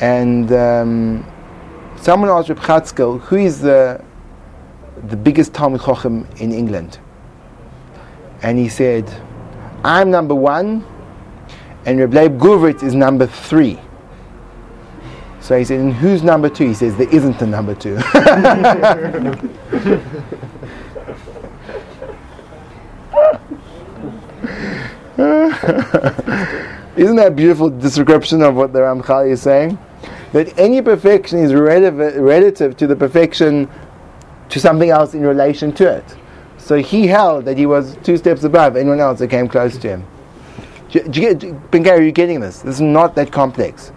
And 0.00 0.50
um, 0.52 1.24
someone 1.96 2.30
asked 2.30 2.48
Reb 2.48 2.58
Chatzkel, 2.58 3.20
who 3.20 3.36
is 3.36 3.60
the 3.60 4.02
the 5.06 5.16
biggest 5.16 5.52
Talmid 5.52 5.78
Chochem 5.78 6.26
in 6.40 6.52
England? 6.52 6.98
And 8.42 8.58
he 8.58 8.68
said, 8.68 9.10
I'm 9.84 10.10
number 10.10 10.34
one, 10.34 10.84
and 11.86 11.98
Reb 11.98 12.14
Leib 12.14 12.38
Gurvitz 12.38 12.82
is 12.82 12.94
number 12.94 13.26
three. 13.26 13.78
So 15.40 15.58
he 15.58 15.64
said, 15.64 15.80
and 15.80 15.92
who's 15.92 16.22
number 16.22 16.48
two? 16.48 16.68
He 16.68 16.74
says, 16.74 16.96
there 16.96 17.08
isn't 17.08 17.40
a 17.42 17.46
number 17.46 17.74
two. 17.74 17.96
Isn't 26.96 27.16
that 27.16 27.34
beautiful 27.34 27.70
description 27.70 28.42
of 28.42 28.54
what 28.54 28.72
the 28.72 28.80
Ramchal 28.80 29.30
is 29.30 29.42
saying? 29.42 29.78
That 30.32 30.58
any 30.58 30.82
perfection 30.82 31.38
is 31.38 31.54
relative, 31.54 32.16
relative 32.16 32.76
to 32.76 32.86
the 32.86 32.96
perfection 32.96 33.68
to 34.50 34.60
something 34.60 34.90
else 34.90 35.14
in 35.14 35.22
relation 35.22 35.72
to 35.72 35.90
it. 35.96 36.16
So 36.70 36.76
he 36.76 37.08
held 37.08 37.46
that 37.46 37.58
he 37.58 37.66
was 37.66 37.96
two 38.04 38.16
steps 38.16 38.44
above 38.44 38.76
anyone 38.76 39.00
else 39.00 39.18
that 39.18 39.26
came 39.26 39.48
close 39.48 39.76
to 39.78 39.88
him. 39.88 40.04
Do, 40.90 41.02
do 41.02 41.20
you 41.20 41.34
get, 41.34 41.70
Ben 41.72 41.82
Gary, 41.82 41.98
are 41.98 42.02
you 42.04 42.12
getting 42.12 42.38
this? 42.38 42.60
This 42.60 42.76
is 42.76 42.80
not 42.80 43.16
that 43.16 43.32
complex. 43.32 43.90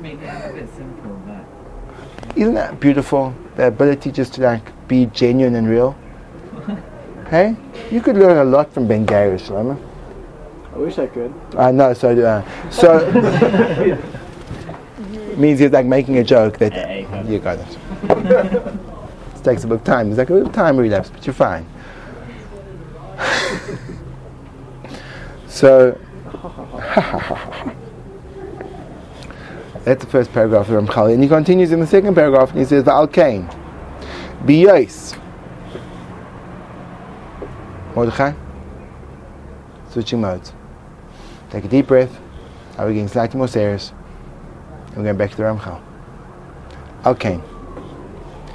Make 0.00 0.22
it 0.22 0.26
a 0.26 0.52
bit 0.52 0.68
simple, 0.76 1.20
but 1.26 2.38
Isn't 2.38 2.54
that 2.54 2.78
beautiful? 2.78 3.34
The 3.56 3.66
ability 3.66 4.12
just 4.12 4.34
to 4.34 4.42
like 4.42 4.86
be 4.86 5.06
genuine 5.06 5.56
and 5.56 5.68
real. 5.68 5.96
hey, 7.30 7.56
you 7.90 8.00
could 8.00 8.16
learn 8.16 8.38
a 8.38 8.44
lot 8.48 8.72
from 8.72 8.86
Ben 8.86 9.04
Gary, 9.04 9.36
Shlomo. 9.36 9.76
I 10.72 10.78
wish 10.78 11.00
I 11.00 11.08
could. 11.08 11.34
I 11.58 11.72
know, 11.72 11.94
so 11.94 12.14
do 12.14 12.26
I. 12.26 12.44
So 12.70 13.10
means 15.36 15.58
he's 15.58 15.72
like 15.72 15.86
making 15.86 16.18
a 16.18 16.22
joke 16.22 16.58
that 16.58 16.72
Yeah, 16.72 17.26
you 17.26 17.40
got 17.40 17.58
it. 17.58 18.78
takes 19.44 19.64
a 19.64 19.66
bit 19.66 19.76
of 19.76 19.84
time. 19.84 20.08
It's 20.08 20.18
like 20.18 20.30
a 20.30 20.34
little 20.34 20.52
time 20.52 20.76
relapse, 20.76 21.10
but 21.10 21.26
you're 21.26 21.34
fine. 21.34 21.66
so 25.46 25.92
that's 29.84 30.04
the 30.04 30.10
first 30.10 30.32
paragraph 30.32 30.68
of 30.68 30.84
Ramchal, 30.84 31.12
and 31.12 31.22
he 31.22 31.28
continues 31.28 31.70
in 31.70 31.80
the 31.80 31.86
second 31.86 32.14
paragraph, 32.14 32.50
and 32.50 32.58
he 32.58 32.64
says, 32.64 32.88
"Al 32.88 33.06
Kain, 33.06 33.48
biyos." 34.44 35.16
Mordechai, 37.94 38.32
switching 39.90 40.20
modes. 40.20 40.52
Take 41.50 41.64
a 41.64 41.68
deep 41.68 41.86
breath. 41.86 42.18
Are 42.76 42.88
we 42.88 42.94
getting 42.94 43.06
slightly 43.06 43.38
more 43.38 43.46
serious? 43.46 43.92
And 44.88 44.96
we're 44.96 45.04
going 45.04 45.16
back 45.16 45.30
to 45.30 45.36
the 45.36 45.44
Ramchal. 45.44 45.80
Okay. 47.06 47.36
B'yos 47.36 47.36
cheftza 47.36 47.36
yisbarach 47.36 47.44
shmoi 47.44 47.46
lehetiv 47.46 48.50
lezulase. 48.50 48.54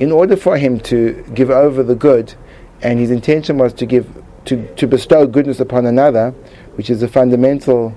in 0.00 0.10
order 0.10 0.34
for 0.34 0.56
him 0.56 0.80
to 0.80 1.22
give 1.34 1.50
over 1.50 1.82
the 1.82 1.94
good, 1.94 2.32
and 2.82 2.98
his 2.98 3.10
intention 3.10 3.58
was 3.58 3.74
to 3.74 3.84
give 3.84 4.08
to, 4.46 4.66
to 4.74 4.86
bestow 4.86 5.26
goodness 5.26 5.60
upon 5.60 5.84
another, 5.84 6.30
which 6.74 6.88
is 6.88 7.00
the 7.00 7.08
fundamental 7.08 7.94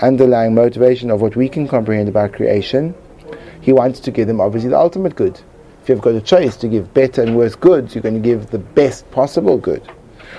underlying 0.00 0.54
motivation 0.54 1.10
of 1.10 1.22
what 1.22 1.36
we 1.36 1.48
can 1.48 1.68
comprehend 1.68 2.08
about 2.08 2.32
creation, 2.32 2.92
he 3.60 3.72
wants 3.72 4.00
to 4.00 4.10
give 4.10 4.26
them 4.26 4.40
obviously 4.40 4.70
the 4.70 4.78
ultimate 4.78 5.14
good. 5.14 5.40
If 5.80 5.88
you've 5.88 6.00
got 6.00 6.14
a 6.14 6.20
choice 6.20 6.56
to 6.56 6.66
give 6.66 6.92
better 6.92 7.22
and 7.22 7.36
worse 7.36 7.54
goods, 7.54 7.94
you're 7.94 8.02
going 8.02 8.14
to 8.14 8.20
give 8.20 8.50
the 8.50 8.58
best 8.58 9.08
possible 9.12 9.56
good. 9.56 9.82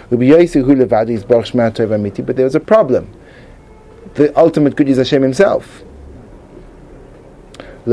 But 0.10 0.20
there 0.20 0.46
was 2.46 2.56
a 2.56 2.60
problem. 2.60 3.10
The 4.16 4.38
ultimate 4.38 4.75
good 4.75 4.90
is 4.90 4.98
Hashem 4.98 5.22
Himself. 5.22 5.84
So 7.86 7.92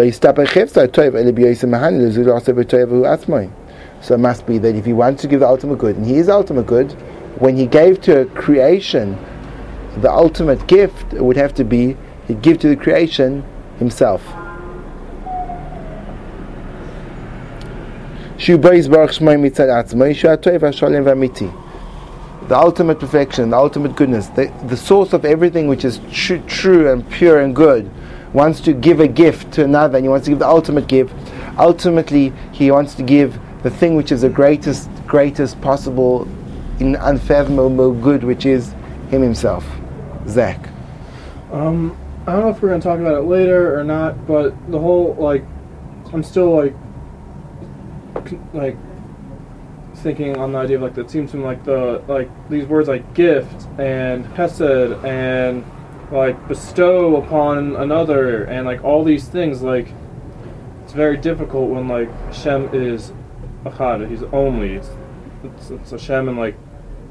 it 4.15 4.19
must 4.19 4.47
be 4.47 4.59
that 4.59 4.77
if 4.77 4.85
he 4.85 4.93
wants 4.93 5.23
to 5.23 5.29
give 5.29 5.41
the 5.41 5.49
ultimate 5.49 5.79
good, 5.79 5.97
and 5.97 6.07
he 6.07 6.17
is 6.17 6.29
ultimate 6.29 6.67
good, 6.67 6.93
when 7.41 7.57
he 7.57 7.67
gave 7.67 8.01
to 8.03 8.21
a 8.21 8.27
creation 8.27 9.19
the 9.97 10.11
ultimate 10.11 10.67
gift, 10.69 11.15
would 11.15 11.37
have 11.37 11.53
to 11.55 11.65
be 11.65 11.97
he'd 12.29 12.43
give 12.43 12.59
to 12.61 12.69
the 12.69 12.77
creation 12.77 13.45
himself. 13.79 14.23
The 22.49 22.57
ultimate 22.57 22.99
perfection, 22.99 23.51
the 23.51 23.57
ultimate 23.57 23.97
goodness, 23.97 24.29
the, 24.29 24.53
the 24.67 24.77
source 24.77 25.13
of 25.13 25.25
everything 25.25 25.67
which 25.67 25.85
is 25.85 26.01
tru- 26.11 26.43
true 26.47 26.91
and 26.91 27.09
pure 27.11 27.41
and 27.41 27.55
good, 27.55 27.91
wants 28.33 28.61
to 28.61 28.73
give 28.73 29.01
a 29.01 29.09
gift 29.09 29.53
to 29.53 29.65
another 29.65 29.97
and 29.97 30.05
he 30.05 30.09
wants 30.09 30.25
to 30.27 30.31
give 30.31 30.39
the 30.39 30.49
ultimate 30.49 30.87
gift. 30.87 31.15
Ultimately, 31.59 32.33
he 32.53 32.71
wants 32.71 32.95
to 32.95 33.03
give 33.03 33.39
the 33.63 33.71
thing 33.71 33.97
which 33.97 34.13
is 34.13 34.23
the 34.23 34.29
greatest, 34.29 34.89
greatest 35.07 35.61
possible, 35.61 36.27
in 36.79 36.97
unfathomable 36.97 37.93
good, 37.93 38.25
which 38.25 38.47
is 38.47 38.73
him 39.11 39.23
himself. 39.23 39.67
Zach. 40.27 40.69
Um, 41.53 41.97
I 42.27 42.33
don't 42.33 42.43
know 42.43 42.51
if 42.51 42.63
we're 42.63 42.71
gonna 42.71 42.81
talk 42.81 43.01
about 43.01 43.15
it 43.15 43.27
later 43.27 43.79
or 43.79 43.85
not, 43.85 44.27
but 44.27 44.55
the 44.71 44.79
whole 44.79 45.15
like, 45.19 45.45
I'm 46.13 46.23
still 46.23 46.55
like, 46.55 46.75
like, 48.53 48.77
thinking 49.97 50.37
on 50.39 50.53
the 50.53 50.59
idea 50.59 50.77
of 50.77 50.83
like 50.83 50.95
that 50.95 51.11
seems 51.11 51.31
to 51.31 51.37
me 51.37 51.45
like 51.45 51.63
the 51.65 52.03
like 52.09 52.31
these 52.49 52.65
words 52.65 52.89
like 52.89 53.13
gift 53.13 53.69
and 53.79 54.25
hesed 54.29 54.63
and 55.05 55.63
like 56.11 56.49
bestow 56.49 57.17
upon 57.17 57.77
another 57.77 58.45
and 58.45 58.67
like 58.67 58.83
all 58.83 59.05
these 59.05 59.29
things 59.29 59.63
like 59.63 59.89
it's 60.83 60.93
very 60.93 61.17
difficult 61.17 61.71
when 61.71 61.87
like 61.87 62.11
Hashem 62.27 62.75
is 62.75 63.13
achad, 63.65 64.09
he's 64.09 64.23
only 64.33 64.75
it's, 64.75 64.91
it's, 65.45 65.71
it's 65.71 65.91
Hashem 65.93 66.29
and 66.29 66.37
like 66.39 66.57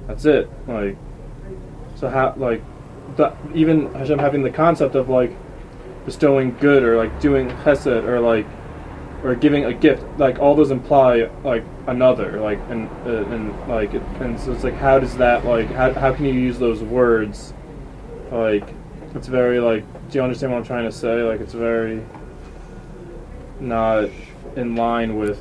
that's 0.08 0.26
it 0.26 0.50
like 0.68 0.98
so 1.96 2.10
how 2.10 2.34
like 2.36 2.62
the, 3.16 3.34
even 3.54 3.94
Hashem 3.94 4.20
having 4.20 4.44
the 4.44 4.52
concept 4.52 4.96
of 4.96 5.10
like 5.10 5.32
bestowing 6.06 6.56
good 6.58 6.84
or 6.84 6.98
like 6.98 7.22
doing 7.22 7.50
chesed 7.50 8.04
or 8.04 8.20
like 8.20 8.46
or 9.24 9.36
giving 9.36 9.66
a 9.66 9.74
gift 9.74 10.04
like 10.18 10.40
all 10.40 10.56
those 10.56 10.72
imply 10.72 11.30
like 11.44 11.64
another 11.88 12.40
like 12.40 12.60
and 12.70 12.90
uh, 13.06 13.26
and 13.32 13.68
like 13.68 13.94
and 13.94 14.40
so 14.40 14.52
it's 14.52 14.64
like 14.64 14.76
how 14.76 15.00
does 15.00 15.16
that 15.18 15.46
like 15.46 15.68
how, 15.68 15.94
how 15.94 16.14
can 16.14 16.26
you 16.26 16.34
use 16.34 16.60
those 16.60 16.82
words 16.82 17.54
like 18.32 18.74
it's 19.16 19.28
very 19.28 19.60
like 19.60 19.84
do 20.10 20.18
you 20.18 20.24
understand 20.24 20.52
what 20.52 20.60
I'm 20.60 20.66
trying 20.66 20.86
to 20.86 20.92
say? 20.92 21.24
Like 21.24 21.40
it's 21.42 21.54
very 21.54 22.04
not 23.60 24.10
in 24.56 24.76
line 24.76 25.18
with 25.18 25.40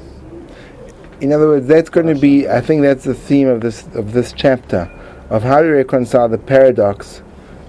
In 1.20 1.32
other 1.32 1.48
words, 1.48 1.66
that's 1.66 1.90
going 1.90 2.06
to 2.06 2.14
be, 2.14 2.48
I 2.48 2.60
think 2.60 2.82
that's 2.82 3.04
the 3.04 3.14
theme 3.14 3.48
of 3.48 3.60
this 3.60 3.86
of 3.94 4.12
this 4.12 4.32
chapter, 4.32 4.88
of 5.30 5.42
how 5.42 5.62
to 5.62 5.68
reconcile 5.68 6.28
the 6.28 6.38
paradox 6.38 7.22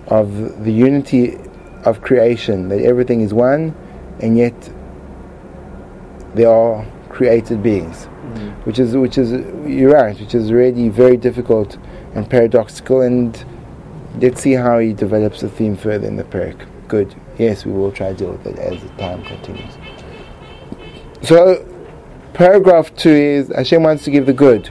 of 0.07 0.63
the 0.63 0.71
unity 0.71 1.37
of 1.83 2.01
creation, 2.01 2.69
that 2.69 2.81
everything 2.81 3.21
is 3.21 3.33
one, 3.33 3.75
and 4.19 4.37
yet 4.37 4.53
they 6.35 6.45
are 6.45 6.85
created 7.09 7.63
beings, 7.63 8.05
mm-hmm. 8.05 8.49
which 8.65 8.77
is 8.77 8.95
which 8.95 9.17
is 9.17 9.31
you're 9.67 9.93
right, 9.93 10.19
which 10.19 10.35
is 10.35 10.51
really 10.51 10.89
very 10.89 11.17
difficult 11.17 11.77
and 12.13 12.29
paradoxical, 12.29 13.01
and 13.01 13.43
let's 14.21 14.41
see 14.41 14.53
how 14.53 14.79
he 14.79 14.93
develops 14.93 15.41
the 15.41 15.49
theme 15.49 15.75
further 15.75 16.07
in 16.07 16.15
the 16.15 16.23
parak. 16.23 16.67
Good. 16.87 17.15
Yes, 17.37 17.65
we 17.65 17.71
will 17.71 17.91
try 17.91 18.09
to 18.09 18.17
deal 18.17 18.31
with 18.31 18.47
it 18.47 18.57
as 18.59 18.81
the 18.81 18.89
time 18.89 19.23
continues. 19.23 19.73
So, 21.21 21.65
paragraph 22.33 22.95
two 22.95 23.11
is 23.11 23.51
Hashem 23.55 23.83
wants 23.83 24.03
to 24.05 24.11
give 24.11 24.25
the 24.25 24.33
good. 24.33 24.69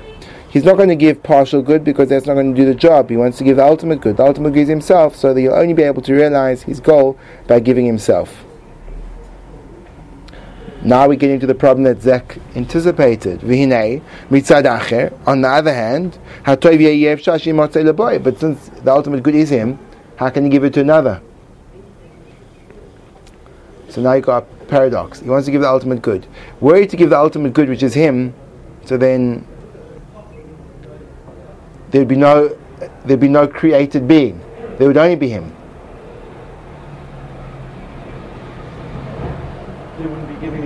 He's 0.50 0.64
not 0.64 0.76
going 0.76 0.88
to 0.88 0.96
give 0.96 1.22
partial 1.22 1.60
good 1.60 1.84
because 1.84 2.08
that's 2.08 2.26
not 2.26 2.34
going 2.34 2.54
to 2.54 2.60
do 2.60 2.66
the 2.66 2.74
job. 2.74 3.10
He 3.10 3.16
wants 3.16 3.36
to 3.38 3.44
give 3.44 3.58
the 3.58 3.64
ultimate 3.64 4.00
good. 4.00 4.16
The 4.16 4.24
ultimate 4.24 4.52
good 4.52 4.60
is 4.60 4.68
himself, 4.68 5.14
so 5.14 5.34
that 5.34 5.40
he'll 5.40 5.52
only 5.52 5.74
be 5.74 5.82
able 5.82 6.00
to 6.02 6.14
realize 6.14 6.62
his 6.62 6.80
goal 6.80 7.18
by 7.46 7.60
giving 7.60 7.84
himself. 7.84 8.44
Now 10.82 11.08
we 11.08 11.16
get 11.16 11.30
into 11.30 11.46
the 11.46 11.54
problem 11.54 11.84
that 11.84 12.00
Zek 12.00 12.38
anticipated. 12.54 13.40
V'hinei, 13.40 14.00
mitzad 14.30 14.64
acher, 14.64 15.12
on 15.26 15.40
the 15.40 15.48
other 15.48 15.74
hand. 15.74 16.18
But 16.44 16.62
since 18.38 18.68
the 18.68 18.92
ultimate 18.92 19.22
good 19.22 19.34
is 19.34 19.50
him, 19.50 19.78
how 20.16 20.30
can 20.30 20.44
he 20.44 20.50
give 20.50 20.64
it 20.64 20.74
to 20.74 20.80
another? 20.80 21.20
So 23.88 24.02
now 24.02 24.12
you 24.12 24.20
got 24.20 24.42
a 24.42 24.64
paradox. 24.66 25.20
He 25.20 25.28
wants 25.28 25.46
to 25.46 25.50
give 25.50 25.62
the 25.62 25.68
ultimate 25.68 26.02
good. 26.02 26.26
Were 26.60 26.76
he 26.76 26.86
to 26.86 26.96
give 26.96 27.10
the 27.10 27.18
ultimate 27.18 27.54
good, 27.54 27.68
which 27.68 27.82
is 27.82 27.94
him, 27.94 28.34
so 28.84 28.96
then 28.96 29.46
there'd 31.90 32.06
be 32.06 32.16
no 32.16 32.56
there'd 33.04 33.20
be 33.20 33.28
no 33.28 33.48
created 33.48 34.06
being. 34.06 34.40
There 34.78 34.86
would 34.86 34.96
only 34.96 35.16
be 35.16 35.28
him. 35.28 35.54
He 39.98 40.06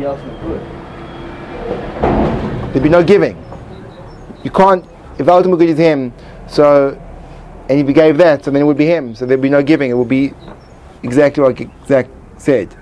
be 0.03 0.09
giving 0.09 0.27
the 0.27 0.33
good. 0.43 0.61
There'd 2.73 2.83
be 2.83 2.89
no 2.89 3.05
giving. 3.05 3.37
You 4.43 4.51
can't 4.51 4.85
if 5.19 5.29
ultimate 5.29 5.59
good 5.59 5.69
is 5.69 5.79
him, 5.79 6.13
so 6.49 6.99
and 7.69 7.81
if 7.81 7.87
he 7.87 7.93
gave 7.93 8.17
that, 8.19 8.45
so 8.45 8.51
then 8.51 8.63
it 8.63 8.65
would 8.65 8.77
be 8.77 8.87
him. 8.87 9.15
So 9.15 9.27
there'd 9.27 9.41
be 9.41 9.49
no 9.49 9.63
giving. 9.63 9.91
It 9.91 9.95
would 9.95 10.09
be 10.09 10.33
exactly 11.03 11.43
what 11.43 11.61
Zach 11.87 12.09
said. 12.39 12.75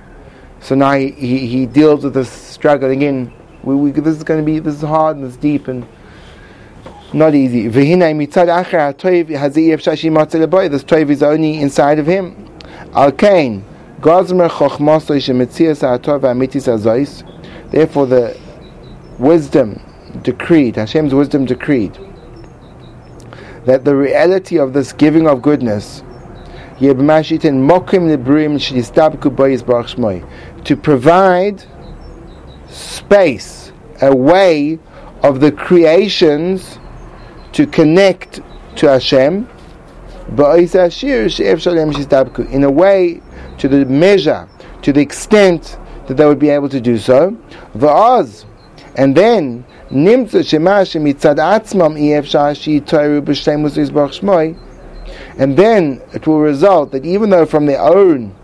So 0.61 0.75
now 0.75 0.93
he, 0.93 1.11
he, 1.11 1.47
he 1.47 1.67
deals 1.67 2.05
with 2.05 2.15
this 2.15 2.31
struggle 2.31 2.91
again. 2.91 3.33
We, 3.63 3.75
we, 3.75 3.91
this 3.91 4.17
is 4.17 4.25
going 4.25 4.41
to 4.41 4.47
be 4.47 4.59
this 4.59 4.77
is 4.77 4.83
hard 4.83 5.17
and 5.17 5.27
it's 5.27 5.37
deep 5.37 5.69
and 5.69 5.87
not 7.13 7.35
easy. 7.35 7.69
This 7.69 7.85
toiv 10.85 11.11
is 11.11 11.23
only 11.23 11.61
inside 11.61 11.99
of 11.99 12.07
him. 12.07 12.49
Al 12.95 13.13
Therefore, 17.71 18.07
the 18.07 18.37
wisdom 19.19 19.81
decreed, 20.23 20.77
Hashem's 20.77 21.15
wisdom 21.15 21.45
decreed, 21.45 21.99
that 23.67 23.85
the 23.85 23.95
reality 23.95 24.59
of 24.59 24.73
this 24.73 24.93
giving 24.93 25.27
of 25.29 25.43
goodness 25.43 26.03
to 30.65 30.77
provide 30.77 31.65
space, 32.71 33.73
a 34.01 34.15
way 34.17 34.79
of 35.23 35.41
the 35.41 35.53
creations 35.53 36.79
to 37.53 37.67
connect 37.67 38.41
to 38.77 38.89
Hashem 38.89 39.47
in 42.51 42.65
a 42.65 42.71
way 42.71 43.21
to 43.61 43.69
the 43.69 43.85
measure, 43.85 44.49
to 44.83 44.93
the 44.93 45.01
extent 45.01 45.79
that 46.09 46.17
they 46.17 46.27
would 46.27 46.39
be 46.39 46.49
able 46.49 46.69
to 46.69 46.81
do 46.81 46.99
so. 46.99 47.37
Va'az, 47.77 48.45
and 48.97 49.17
then 49.17 49.65
Nimtza 49.91 50.47
Shema 50.47 50.83
Shemitzad 50.83 51.37
Atzmam 51.37 51.97
Shmoi, 54.11 54.59
and 55.39 55.57
then 55.57 56.03
it 56.13 56.27
will 56.27 56.41
result 56.41 56.93
that 56.93 57.05
even 57.05 57.31
though 57.31 57.47
from 57.47 57.67
their 57.67 57.81
own 57.81 58.35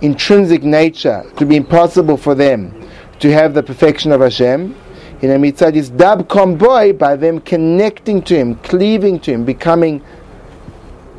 intrinsic 0.00 0.62
nature 0.62 1.24
to 1.36 1.46
be 1.46 1.56
impossible 1.56 2.16
for 2.16 2.34
them 2.34 2.88
to 3.20 3.32
have 3.32 3.54
the 3.54 3.62
perfection 3.62 4.12
of 4.12 4.20
Hashem, 4.20 4.74
in 5.22 5.30
a 5.30 5.36
mitzad 5.36 5.74
is 5.74 5.88
dab 5.88 6.28
komboy 6.28 6.98
by 6.98 7.16
them 7.16 7.40
connecting 7.40 8.20
to 8.22 8.36
Him, 8.36 8.56
cleaving 8.56 9.18
to 9.20 9.32
Him, 9.32 9.44
becoming 9.44 10.02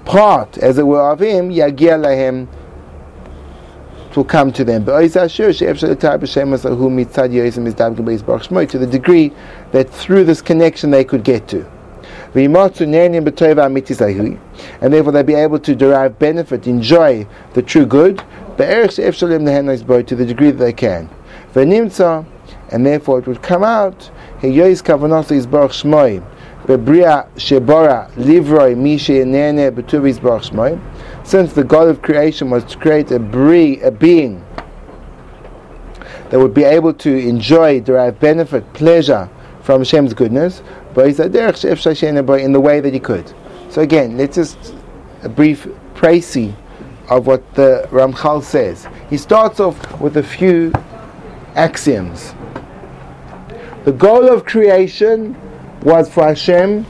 part, 0.05 0.57
as 0.59 0.77
it 0.77 0.87
were, 0.87 1.11
of 1.11 1.19
Him, 1.19 1.49
yagia 1.49 1.99
lahem, 1.99 2.47
come 4.23 4.51
to 4.53 4.63
them. 4.63 4.85
To 4.85 4.91
the 8.77 8.87
degree 8.89 9.33
that 9.71 9.89
through 9.89 10.23
this 10.23 10.41
connection 10.41 10.89
they 10.89 11.03
could 11.03 11.23
get 11.25 11.49
to. 11.49 11.65
And 12.33 12.55
therefore 14.93 15.11
they'll 15.11 15.23
be 15.23 15.33
able 15.33 15.59
to 15.59 15.75
derive 15.75 16.17
benefit, 16.19 16.67
enjoy 16.67 17.27
the 17.53 17.61
true 17.61 17.85
good, 17.85 18.19
to 18.19 18.23
the 18.57 20.25
degree 20.25 20.51
that 20.51 20.59
they 20.59 20.73
can. 20.73 21.09
And 22.71 22.85
therefore 22.85 23.19
it 23.19 23.27
would 23.27 23.41
come 23.41 23.63
out, 23.63 24.11
since 31.23 31.53
the 31.53 31.63
God 31.63 31.87
of 31.87 32.01
creation 32.01 32.49
was 32.49 32.63
to 32.65 32.77
create 32.77 33.11
a, 33.11 33.19
bri, 33.19 33.79
a 33.81 33.91
being 33.91 34.43
that 36.29 36.39
would 36.39 36.53
be 36.55 36.63
able 36.63 36.93
to 36.93 37.15
enjoy, 37.15 37.79
derive 37.81 38.19
benefit, 38.19 38.73
pleasure 38.73 39.29
from 39.61 39.81
Hashem's 39.81 40.13
goodness, 40.13 40.63
but 40.93 41.07
he 41.07 41.13
said 41.13 41.33
in 41.35 42.51
the 42.51 42.59
way 42.59 42.79
that 42.79 42.93
he 42.93 42.99
could. 42.99 43.31
So 43.69 43.81
again, 43.81 44.17
let's 44.17 44.35
just 44.35 44.73
a 45.21 45.29
brief 45.29 45.67
précis 45.93 46.55
of 47.09 47.27
what 47.27 47.53
the 47.53 47.87
Ramchal 47.91 48.43
says. 48.43 48.87
He 49.09 49.17
starts 49.17 49.59
off 49.59 50.01
with 50.01 50.17
a 50.17 50.23
few 50.23 50.71
axioms. 51.55 52.33
The 53.83 53.91
goal 53.91 54.27
of 54.27 54.45
creation 54.45 55.39
was 55.85 56.11
for 56.11 56.23
Hashem 56.23 56.83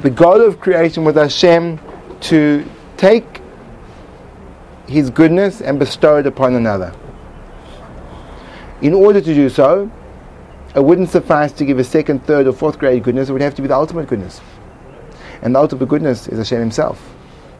the 0.00 0.10
goal 0.10 0.40
of 0.40 0.58
creation 0.58 1.04
was 1.04 1.14
Hashem 1.14 1.78
to 2.22 2.64
take 2.96 3.42
His 4.88 5.10
goodness 5.10 5.60
and 5.60 5.78
bestow 5.78 6.16
it 6.16 6.26
upon 6.26 6.54
another. 6.54 6.94
In 8.80 8.94
order 8.94 9.20
to 9.20 9.34
do 9.34 9.50
so, 9.50 9.90
it 10.74 10.82
wouldn't 10.82 11.10
suffice 11.10 11.52
to 11.52 11.66
give 11.66 11.78
a 11.78 11.84
second, 11.84 12.24
third, 12.26 12.46
or 12.46 12.52
fourth 12.52 12.78
grade 12.78 13.04
goodness, 13.04 13.28
it 13.28 13.32
would 13.32 13.42
have 13.42 13.54
to 13.56 13.62
be 13.62 13.68
the 13.68 13.76
ultimate 13.76 14.08
goodness. 14.08 14.40
And 15.42 15.54
the 15.54 15.60
ultimate 15.60 15.90
goodness 15.90 16.26
is 16.26 16.38
Hashem 16.38 16.58
Himself. 16.58 17.14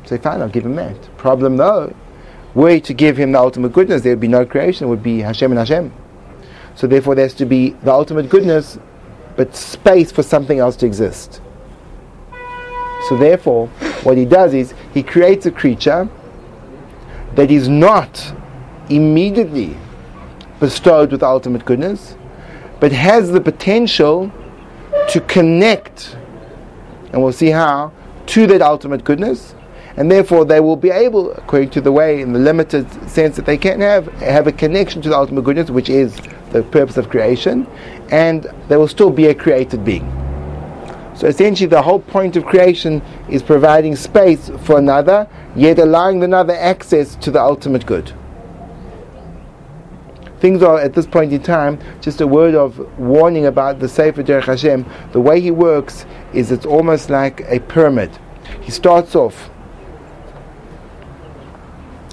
So 0.06 0.16
fine, 0.16 0.40
I'll 0.40 0.48
give 0.48 0.64
Him 0.64 0.76
that. 0.76 0.96
Problem 1.18 1.58
though, 1.58 1.94
were 2.54 2.80
to 2.80 2.94
give 2.94 3.16
Him 3.16 3.32
the 3.32 3.38
ultimate 3.38 3.72
goodness, 3.72 4.02
there 4.02 4.12
would 4.12 4.20
be 4.20 4.28
no 4.28 4.44
creation, 4.44 4.86
it 4.86 4.90
would 4.90 5.02
be 5.02 5.20
Hashem 5.20 5.50
and 5.50 5.58
Hashem. 5.58 5.92
So 6.74 6.86
therefore 6.86 7.14
there 7.14 7.24
has 7.24 7.34
to 7.34 7.46
be 7.46 7.70
the 7.70 7.92
ultimate 7.92 8.28
goodness, 8.28 8.78
but 9.36 9.54
space 9.56 10.12
for 10.12 10.22
something 10.22 10.58
else 10.58 10.76
to 10.76 10.86
exist. 10.86 11.40
So 13.08 13.16
therefore, 13.16 13.68
what 14.04 14.16
He 14.16 14.24
does 14.24 14.54
is, 14.54 14.74
He 14.94 15.02
creates 15.02 15.46
a 15.46 15.50
creature 15.50 16.08
that 17.34 17.50
is 17.50 17.68
not 17.68 18.34
immediately 18.88 19.76
bestowed 20.60 21.10
with 21.10 21.22
ultimate 21.22 21.64
goodness, 21.64 22.16
but 22.78 22.92
has 22.92 23.30
the 23.30 23.40
potential 23.40 24.32
to 25.08 25.20
connect, 25.22 26.16
and 27.12 27.22
we'll 27.22 27.32
see 27.32 27.50
how, 27.50 27.92
to 28.26 28.46
that 28.46 28.62
ultimate 28.62 29.02
goodness, 29.04 29.54
and 29.96 30.10
therefore 30.10 30.44
they 30.44 30.60
will 30.60 30.76
be 30.76 30.90
able, 30.90 31.32
according 31.32 31.70
to 31.70 31.80
the 31.80 31.92
way, 31.92 32.20
in 32.20 32.32
the 32.32 32.38
limited 32.38 32.90
sense 33.08 33.36
that 33.36 33.46
they 33.46 33.58
can 33.58 33.80
have, 33.80 34.06
have 34.14 34.46
a 34.46 34.52
connection 34.52 35.02
to 35.02 35.08
the 35.08 35.16
ultimate 35.16 35.42
goodness, 35.42 35.70
which 35.70 35.88
is 35.88 36.16
the 36.50 36.62
purpose 36.62 36.96
of 36.96 37.08
creation, 37.08 37.66
and 38.10 38.46
they 38.68 38.76
will 38.76 38.88
still 38.88 39.10
be 39.10 39.26
a 39.26 39.34
created 39.34 39.84
being. 39.84 40.08
So 41.14 41.26
essentially, 41.26 41.68
the 41.68 41.82
whole 41.82 42.00
point 42.00 42.36
of 42.36 42.44
creation 42.44 43.02
is 43.28 43.42
providing 43.42 43.96
space 43.96 44.50
for 44.64 44.78
another, 44.78 45.28
yet 45.54 45.78
allowing 45.78 46.22
another 46.24 46.54
access 46.54 47.14
to 47.16 47.30
the 47.30 47.40
ultimate 47.40 47.86
good 47.86 48.12
things 50.42 50.60
are 50.60 50.80
at 50.80 50.92
this 50.92 51.06
point 51.06 51.32
in 51.32 51.40
time 51.40 51.78
just 52.00 52.20
a 52.20 52.26
word 52.26 52.56
of 52.56 52.76
warning 52.98 53.46
about 53.46 53.78
the 53.78 53.88
Sefer 53.88 54.24
Derech 54.24 54.42
Hashem. 54.42 54.84
The 55.12 55.20
way 55.20 55.40
he 55.40 55.52
works 55.52 56.04
is 56.32 56.50
it's 56.50 56.66
almost 56.66 57.10
like 57.10 57.42
a 57.42 57.60
pyramid. 57.60 58.10
He 58.60 58.72
starts 58.72 59.14
off 59.14 59.51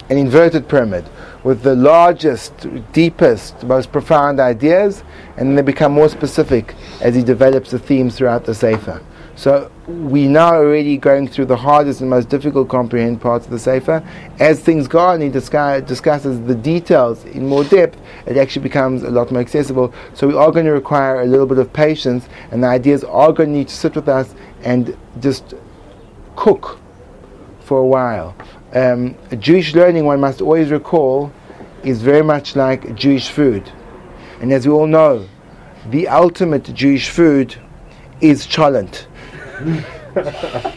an 0.09 0.17
inverted 0.17 0.67
pyramid 0.67 1.05
with 1.43 1.61
the 1.61 1.75
largest, 1.75 2.67
deepest, 2.91 3.63
most 3.63 3.91
profound 3.91 4.39
ideas, 4.39 5.03
and 5.37 5.49
then 5.49 5.55
they 5.55 5.61
become 5.61 5.91
more 5.91 6.09
specific 6.09 6.75
as 7.01 7.15
he 7.15 7.23
develops 7.23 7.71
the 7.71 7.79
themes 7.79 8.17
throughout 8.17 8.45
the 8.45 8.53
Sefer. 8.53 9.01
So 9.35 9.71
we 9.87 10.27
now 10.27 10.55
already 10.55 10.97
going 10.97 11.29
through 11.29 11.45
the 11.45 11.55
hardest 11.55 12.01
and 12.01 12.09
most 12.09 12.27
difficult 12.27 12.67
comprehend 12.67 13.21
parts 13.21 13.45
of 13.45 13.51
the 13.51 13.59
Sefer. 13.59 14.03
As 14.37 14.59
things 14.59 14.85
go 14.85 14.99
on, 14.99 15.21
he 15.21 15.29
discuss, 15.29 15.81
discusses 15.83 16.41
the 16.45 16.55
details 16.55 17.23
in 17.23 17.47
more 17.47 17.63
depth, 17.63 17.97
it 18.25 18.35
actually 18.35 18.63
becomes 18.63 19.03
a 19.03 19.09
lot 19.09 19.31
more 19.31 19.39
accessible. 19.39 19.93
So 20.13 20.27
we 20.27 20.33
are 20.33 20.51
going 20.51 20.65
to 20.65 20.73
require 20.73 21.21
a 21.21 21.25
little 21.25 21.45
bit 21.45 21.57
of 21.57 21.71
patience, 21.71 22.27
and 22.51 22.61
the 22.61 22.67
ideas 22.67 23.05
are 23.05 23.31
going 23.31 23.53
to 23.53 23.57
need 23.59 23.69
to 23.69 23.75
sit 23.75 23.95
with 23.95 24.09
us 24.09 24.35
and 24.61 24.97
just 25.21 25.53
cook 26.35 26.77
for 27.61 27.77
a 27.77 27.87
while. 27.87 28.35
Um, 28.73 29.15
Jewish 29.39 29.73
learning, 29.73 30.05
one 30.05 30.19
must 30.19 30.41
always 30.41 30.69
recall, 30.69 31.31
is 31.83 32.01
very 32.01 32.21
much 32.21 32.55
like 32.55 32.95
Jewish 32.95 33.29
food. 33.29 33.71
And 34.41 34.53
as 34.53 34.67
we 34.67 34.73
all 34.73 34.87
know, 34.87 35.27
the 35.89 36.07
ultimate 36.07 36.63
Jewish 36.73 37.09
food 37.09 37.55
is 38.21 38.45
cholent. 38.45 39.07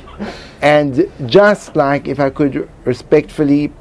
and 0.62 1.10
just 1.26 1.76
like 1.76 2.08
if 2.08 2.18
I 2.18 2.30
could 2.30 2.68
respectfully 2.84 3.72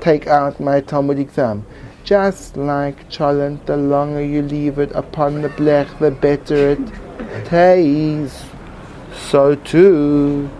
take 0.00 0.26
out 0.26 0.60
my 0.60 0.80
Talmudic 0.80 1.30
thumb, 1.30 1.64
just 2.04 2.56
like 2.56 3.08
cholent, 3.08 3.64
the 3.66 3.76
longer 3.76 4.22
you 4.22 4.42
leave 4.42 4.78
it 4.78 4.90
upon 4.92 5.42
the 5.42 5.48
blech, 5.48 5.98
the 6.00 6.10
better 6.10 6.72
it 6.72 7.44
tastes. 7.46 8.44
So 9.30 9.54
too, 9.54 10.50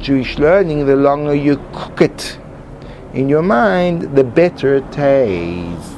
Jewish 0.00 0.38
learning, 0.38 0.86
the 0.86 0.96
longer 0.96 1.34
you 1.34 1.56
cook 1.72 2.00
it 2.00 2.38
in 3.14 3.28
your 3.28 3.42
mind, 3.42 4.16
the 4.16 4.24
better 4.24 4.76
it 4.76 4.92
tastes. 4.92 5.94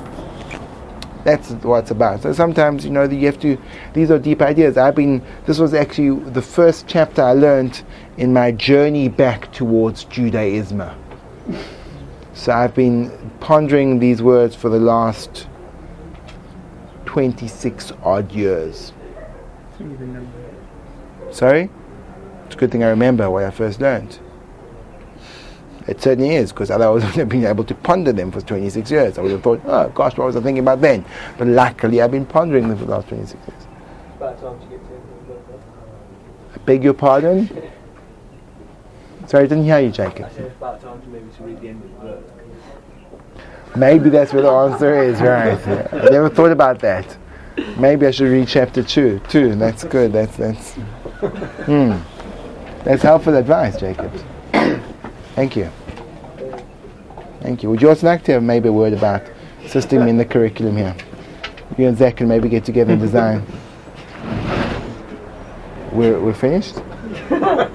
That's 1.24 1.50
what 1.50 1.80
it's 1.80 1.90
about. 1.90 2.22
So 2.22 2.32
sometimes, 2.32 2.84
you 2.84 2.90
know, 2.90 3.02
you 3.02 3.26
have 3.26 3.40
to, 3.40 3.58
these 3.92 4.10
are 4.10 4.18
deep 4.18 4.40
ideas. 4.40 4.78
I've 4.78 4.94
been, 4.94 5.22
this 5.46 5.58
was 5.58 5.74
actually 5.74 6.18
the 6.30 6.40
first 6.40 6.86
chapter 6.86 7.22
I 7.22 7.32
learned 7.32 7.82
in 8.16 8.32
my 8.32 8.52
journey 8.52 9.08
back 9.08 9.52
towards 9.52 10.04
Judaism. 10.04 10.82
So 12.34 12.52
I've 12.52 12.74
been 12.74 13.32
pondering 13.40 13.98
these 13.98 14.22
words 14.22 14.54
for 14.54 14.68
the 14.68 14.78
last 14.78 15.48
26 17.06 17.92
odd 18.04 18.30
years. 18.32 18.92
Sorry? 21.30 21.68
Good 22.58 22.72
thing 22.72 22.82
I 22.82 22.88
remember 22.88 23.30
what 23.30 23.44
I 23.44 23.50
first 23.50 23.80
learned. 23.80 24.18
It 25.86 26.02
certainly 26.02 26.34
is, 26.34 26.52
because 26.52 26.70
otherwise 26.70 27.02
I 27.02 27.06
wouldn't 27.06 27.14
have 27.14 27.28
been 27.28 27.46
able 27.46 27.64
to 27.64 27.74
ponder 27.74 28.12
them 28.12 28.32
for 28.32 28.40
26 28.40 28.90
years. 28.90 29.16
I 29.16 29.22
would 29.22 29.30
have 29.30 29.42
thought, 29.42 29.62
oh 29.64 29.88
gosh, 29.90 30.16
what 30.16 30.26
was 30.26 30.36
I 30.36 30.40
thinking 30.40 30.62
about 30.64 30.80
then? 30.80 31.04
But 31.38 31.46
luckily 31.46 32.02
I've 32.02 32.10
been 32.10 32.26
pondering 32.26 32.68
them 32.68 32.76
for 32.76 32.84
the 32.84 32.90
last 32.90 33.08
26 33.08 33.34
years. 33.48 33.66
About 34.16 34.40
time 34.40 34.58
to 34.60 34.66
get 34.66 34.84
to 34.86 34.92
end 34.92 35.02
the 35.28 35.34
book. 35.34 35.60
I 36.54 36.58
beg 36.58 36.82
your 36.82 36.94
pardon? 36.94 37.46
Sorry, 39.28 39.44
I 39.44 39.46
didn't 39.46 39.64
hear 39.64 39.78
you, 39.78 39.90
Jacob. 39.90 40.28
Maybe 43.76 44.10
that's 44.10 44.32
where 44.32 44.42
the 44.42 44.50
answer 44.50 45.02
is, 45.02 45.20
right? 45.20 45.68
I 45.92 46.08
never 46.08 46.28
thought 46.28 46.50
about 46.50 46.80
that. 46.80 47.16
Maybe 47.78 48.06
I 48.06 48.10
should 48.10 48.28
read 48.30 48.48
chapter 48.48 48.82
two. 48.82 49.20
Two, 49.28 49.54
that's 49.54 49.84
good. 49.84 50.12
That's 50.12 50.36
that's. 50.36 50.72
Hmm. 51.66 51.98
That's 52.88 53.02
helpful 53.02 53.36
advice, 53.36 53.78
Jacob. 53.78 54.10
Thank 55.34 55.56
you. 55.56 55.70
Thank 57.42 57.62
you. 57.62 57.68
Would 57.68 57.82
you 57.82 57.90
also 57.90 58.06
like 58.06 58.24
to 58.24 58.32
have 58.32 58.42
maybe 58.42 58.70
a 58.70 58.72
word 58.72 58.94
about 58.94 59.24
system 59.66 60.08
in 60.08 60.16
the 60.16 60.24
curriculum 60.24 60.78
here? 60.78 60.96
You 61.76 61.86
and 61.86 61.98
Zach 61.98 62.16
can 62.16 62.28
maybe 62.28 62.48
get 62.48 62.64
together 62.64 62.94
and 62.94 63.02
design. 63.02 63.44
We're, 65.92 66.18
we're 66.18 66.32
finished? 66.32 66.76
I 67.30 67.68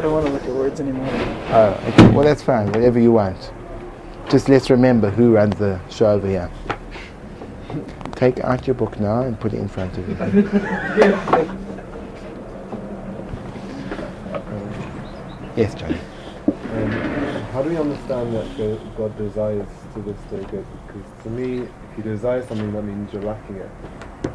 don't 0.00 0.14
want 0.14 0.24
to 0.24 0.32
look 0.32 0.44
at 0.44 0.54
words 0.54 0.80
anymore. 0.80 1.06
Oh, 1.50 1.78
okay. 1.88 2.10
Well, 2.10 2.24
that's 2.24 2.42
fine. 2.42 2.68
Whatever 2.68 2.98
you 2.98 3.12
want. 3.12 3.52
Just 4.30 4.48
let's 4.48 4.70
remember 4.70 5.10
who 5.10 5.34
runs 5.34 5.58
the 5.58 5.78
show 5.90 6.12
over 6.12 6.26
here. 6.26 6.50
Take 8.14 8.40
out 8.40 8.66
your 8.66 8.72
book 8.72 8.98
now 8.98 9.20
and 9.24 9.38
put 9.38 9.52
it 9.52 9.58
in 9.58 9.68
front 9.68 9.98
of 9.98 10.08
you. 10.08 11.58
yes, 15.62 15.74
Johnny. 15.74 15.98
Um, 16.48 16.90
how 17.52 17.62
do 17.62 17.70
we 17.70 17.76
understand 17.76 18.34
that 18.34 18.96
God 18.96 19.16
desires 19.16 19.68
to 19.94 20.02
this 20.02 20.16
the 20.30 20.38
good? 20.38 20.66
Because 20.86 21.22
to 21.22 21.30
me, 21.30 21.60
if 21.60 21.98
you 21.98 22.02
desire 22.02 22.44
something, 22.46 22.72
that 22.72 22.82
means 22.82 23.12
you're 23.12 23.22
lacking 23.22 23.56
it. 23.56 23.70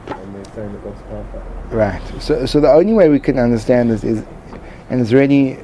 And 0.07 0.35
they're 0.35 0.53
saying 0.53 0.71
that 0.71 0.83
God's 0.83 1.01
perfect. 1.01 1.73
Right. 1.73 2.21
So, 2.21 2.45
so 2.45 2.59
the 2.61 2.71
only 2.71 2.93
way 2.93 3.09
we 3.09 3.19
can 3.19 3.37
understand 3.37 3.91
this 3.91 4.03
is, 4.03 4.23
and 4.89 5.01
it's 5.01 5.11
really, 5.11 5.57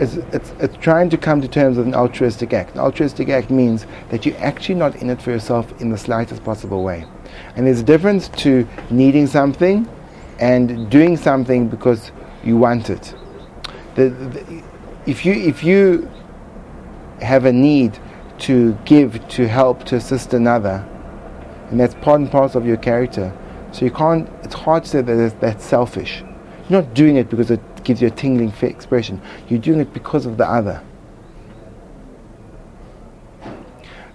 it's, 0.00 0.14
it's, 0.32 0.52
it's 0.58 0.76
trying 0.78 1.08
to 1.10 1.16
come 1.16 1.40
to 1.40 1.48
terms 1.48 1.76
with 1.76 1.86
an 1.86 1.94
altruistic 1.94 2.52
act. 2.52 2.74
An 2.74 2.80
altruistic 2.80 3.28
act 3.28 3.50
means 3.50 3.86
that 4.10 4.26
you're 4.26 4.38
actually 4.38 4.74
not 4.74 4.96
in 4.96 5.10
it 5.10 5.22
for 5.22 5.30
yourself 5.30 5.80
in 5.80 5.90
the 5.90 5.98
slightest 5.98 6.42
possible 6.42 6.82
way. 6.82 7.06
And 7.54 7.66
there's 7.66 7.80
a 7.80 7.84
difference 7.84 8.28
to 8.28 8.66
needing 8.90 9.28
something 9.28 9.88
and 10.40 10.90
doing 10.90 11.16
something 11.16 11.68
because 11.68 12.10
you 12.42 12.56
want 12.56 12.90
it. 12.90 13.14
The, 13.94 14.10
the, 14.10 14.62
if 15.06 15.24
you 15.24 15.32
if 15.32 15.62
you 15.62 16.10
have 17.20 17.44
a 17.44 17.52
need 17.52 17.98
to 18.38 18.76
give, 18.84 19.26
to 19.28 19.46
help, 19.46 19.84
to 19.84 19.96
assist 19.96 20.34
another, 20.34 20.84
and 21.70 21.78
that's 21.78 21.94
part 21.94 22.20
and 22.20 22.30
parcel 22.30 22.60
of 22.60 22.66
your 22.66 22.76
character. 22.76 23.32
So 23.72 23.84
you 23.84 23.90
can't. 23.90 24.28
It's 24.42 24.54
hard 24.54 24.84
to 24.84 24.90
say 24.90 25.00
that 25.02 25.14
that's, 25.14 25.34
that's 25.40 25.64
selfish. 25.64 26.22
You're 26.68 26.82
not 26.82 26.94
doing 26.94 27.16
it 27.16 27.28
because 27.28 27.50
it 27.50 27.60
gives 27.84 28.00
you 28.00 28.08
a 28.08 28.10
tingling 28.10 28.52
expression. 28.62 29.20
You're 29.48 29.60
doing 29.60 29.80
it 29.80 29.92
because 29.92 30.26
of 30.26 30.36
the 30.36 30.48
other. 30.48 30.82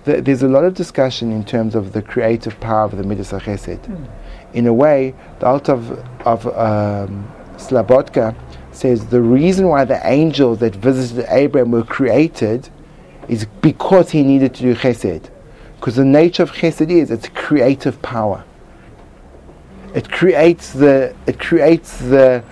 The, 0.05 0.21
there's 0.21 0.43
a 0.43 0.47
lot 0.47 0.63
of 0.63 0.73
discussion 0.73 1.31
in 1.31 1.43
terms 1.43 1.75
of 1.75 1.93
the 1.93 2.01
creative 2.01 2.59
power 2.59 2.85
of 2.85 2.97
the 2.97 3.03
Midas 3.03 3.31
HaChesed. 3.31 4.09
In 4.53 4.65
a 4.65 4.73
way, 4.73 5.13
the 5.39 5.45
Alter 5.45 5.73
of, 5.73 5.91
of 6.25 6.47
um, 6.47 7.31
Slabodka 7.57 8.35
says 8.79 9.07
the 9.07 9.21
reason 9.21 9.67
why 9.67 9.85
the 9.85 9.99
angels 10.07 10.59
that 10.59 10.75
visited 10.75 11.25
Abraham 11.29 11.71
were 11.71 11.83
created 11.83 12.69
is 13.27 13.45
because 13.61 14.11
he 14.11 14.23
needed 14.23 14.55
to 14.55 14.61
do 14.61 14.75
chesed. 14.75 15.29
Because 15.75 15.95
the 15.95 16.05
nature 16.05 16.43
of 16.43 16.51
chesed 16.51 16.89
is 16.89 17.11
it's 17.11 17.29
creative 17.29 18.01
power. 18.01 18.43
It 19.93 20.11
creates 20.11 20.73
the 20.73 21.15
it 21.25 21.39
creates 21.39 21.97
the 21.97 22.43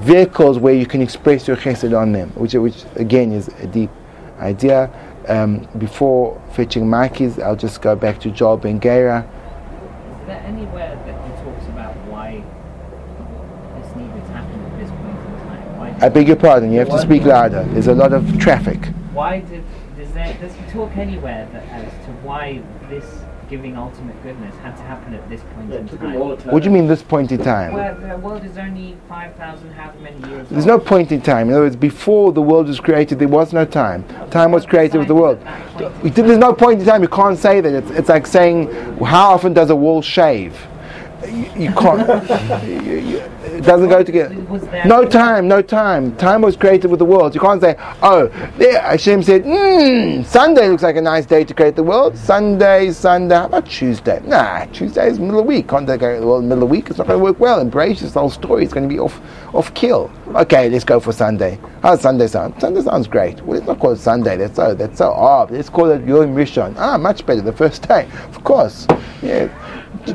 vehicles 0.00 0.58
where 0.58 0.74
you 0.74 0.86
can 0.86 1.02
express 1.02 1.48
your 1.48 1.56
chesed 1.56 1.98
on 1.98 2.12
them, 2.12 2.30
which 2.30 2.54
which 2.54 2.84
again 2.96 3.32
is 3.32 3.48
a 3.48 3.66
deep 3.66 3.90
idea. 4.38 4.90
Um, 5.28 5.68
before 5.78 6.40
fetching 6.52 6.88
Mikey's, 6.88 7.38
I'll 7.38 7.56
just 7.56 7.82
go 7.82 7.94
back 7.94 8.18
to 8.20 8.30
Joel 8.30 8.56
Ben 8.56 8.80
Gera. 8.80 9.20
Is 9.20 10.26
there 10.26 10.42
anywhere 10.46 10.96
that 11.04 11.16
he 11.26 11.44
talks 11.44 11.66
about 11.66 11.94
why 12.08 12.42
this 13.76 13.94
needed 13.94 14.24
to 14.24 14.32
happen 14.32 14.58
at 14.64 14.78
this 14.78 14.90
point 14.90 15.18
in 15.20 15.34
time? 15.44 15.78
Why, 15.78 15.87
I 16.00 16.08
beg 16.08 16.28
your 16.28 16.36
pardon, 16.36 16.72
you 16.72 16.78
have 16.78 16.90
to 16.90 16.98
speak 17.00 17.24
louder. 17.24 17.64
There's 17.70 17.88
a 17.88 17.94
lot 17.94 18.12
of 18.12 18.38
traffic. 18.38 18.78
why 19.12 19.40
did 19.40 19.64
does 19.96 20.12
there 20.12 20.32
does 20.40 20.54
he 20.54 20.62
talk 20.70 20.96
anywhere 20.96 21.48
that 21.52 21.64
as 21.70 21.90
to 22.06 22.12
why 22.22 22.62
this 22.88 23.04
giving 23.50 23.76
ultimate 23.76 24.22
goodness 24.22 24.54
had 24.56 24.76
to 24.76 24.82
happen 24.82 25.14
at 25.14 25.28
this 25.30 25.40
point 25.54 25.70
Yeah, 25.72 25.78
in 25.78 25.88
time? 25.88 25.98
him 26.12 26.22
all 26.22 26.28
the 26.28 26.36
time. 26.36 26.52
What 26.52 26.62
do 26.62 26.68
you 26.68 26.74
mean 26.74 26.86
this 26.86 27.02
point 27.02 27.32
in 27.32 27.38
time? 27.42 27.72
Where 27.72 27.94
the 27.94 28.16
world 28.18 28.44
is 28.44 28.58
only 28.58 28.96
five 29.08 29.34
thousand 29.36 29.72
however 29.72 29.98
many 30.00 30.18
years 30.28 30.48
There's 30.50 30.66
old. 30.68 30.78
no 30.82 30.84
point 30.84 31.10
in 31.10 31.20
time. 31.20 31.48
In 31.48 31.54
other 31.54 31.62
words, 31.64 31.74
before 31.74 32.32
the 32.32 32.42
world 32.42 32.68
was 32.68 32.78
created, 32.78 33.18
there 33.18 33.26
was 33.26 33.52
no 33.52 33.64
time. 33.64 34.04
Time 34.30 34.52
was 34.52 34.66
created 34.66 34.98
with 34.98 35.08
the 35.08 35.14
world. 35.14 35.40
There's 36.02 36.38
no 36.38 36.52
point 36.52 36.80
in 36.80 36.86
time. 36.86 37.02
You 37.02 37.08
can't 37.08 37.38
say 37.38 37.60
that. 37.60 37.72
It's, 37.72 37.90
it's 37.90 38.08
like 38.08 38.26
saying, 38.26 38.70
how 39.02 39.30
often 39.32 39.52
does 39.54 39.70
a 39.70 39.76
wall 39.76 40.02
shave? 40.02 40.54
You, 41.30 41.64
you 41.64 41.72
can't. 41.72 42.64
you- 42.68 42.96
you- 42.98 43.22
it 43.58 43.64
doesn't 43.64 43.88
go 43.88 44.02
together. 44.04 44.34
No 44.84 45.04
time, 45.04 45.48
no 45.48 45.62
time. 45.62 46.14
Time 46.16 46.42
was 46.42 46.56
created 46.56 46.88
with 46.90 46.98
the 46.98 47.04
world. 47.04 47.34
You 47.34 47.40
can't 47.40 47.60
say, 47.60 47.76
oh, 48.02 48.26
there, 48.56 48.80
Hashem 48.80 49.22
said, 49.22 49.42
hmm, 49.44 50.22
Sunday 50.22 50.68
looks 50.68 50.82
like 50.82 50.96
a 50.96 51.00
nice 51.00 51.26
day 51.26 51.44
to 51.44 51.54
create 51.54 51.74
the 51.74 51.82
world. 51.82 52.16
Sunday, 52.16 52.92
Sunday, 52.92 53.34
how 53.34 53.46
about 53.46 53.66
Tuesday? 53.66 54.20
Nah, 54.24 54.66
Tuesday 54.66 55.08
is 55.08 55.18
middle 55.18 55.40
of 55.40 55.44
the 55.46 55.48
week. 55.48 55.68
Can't 55.68 55.86
create 55.86 56.20
the 56.20 56.26
world 56.26 56.44
middle 56.44 56.62
of 56.64 56.68
the 56.68 56.72
week? 56.72 56.88
It's 56.90 56.98
not 56.98 57.06
going 57.08 57.18
to 57.18 57.24
work 57.24 57.40
well. 57.40 57.64
Bereshit, 57.64 58.12
the 58.12 58.20
whole 58.20 58.30
story 58.30 58.64
It's 58.64 58.72
going 58.72 58.88
to 58.88 58.94
be 58.94 59.00
off, 59.00 59.20
off 59.54 59.72
kill. 59.74 60.10
Okay, 60.28 60.68
let's 60.68 60.84
go 60.84 61.00
for 61.00 61.12
Sunday. 61.12 61.58
How 61.82 61.90
does 61.92 62.02
Sunday 62.02 62.26
sound? 62.28 62.60
Sunday 62.60 62.82
sounds 62.82 63.08
great. 63.08 63.40
Well, 63.42 63.54
let's 63.56 63.66
not 63.66 63.80
call 63.80 63.92
it 63.92 63.96
Sunday. 63.98 64.36
That's 64.36 64.54
so, 64.56 64.74
that's 64.74 64.98
so 64.98 65.10
odd. 65.12 65.50
Let's 65.50 65.70
call 65.70 65.90
it 65.90 66.06
Yom 66.06 66.34
Rishon. 66.36 66.74
Ah, 66.76 66.96
much 66.98 67.24
better, 67.26 67.40
the 67.40 67.52
first 67.52 67.88
day. 67.88 68.08
Of 68.28 68.44
course. 68.44 68.86
Yeah. 69.22 69.48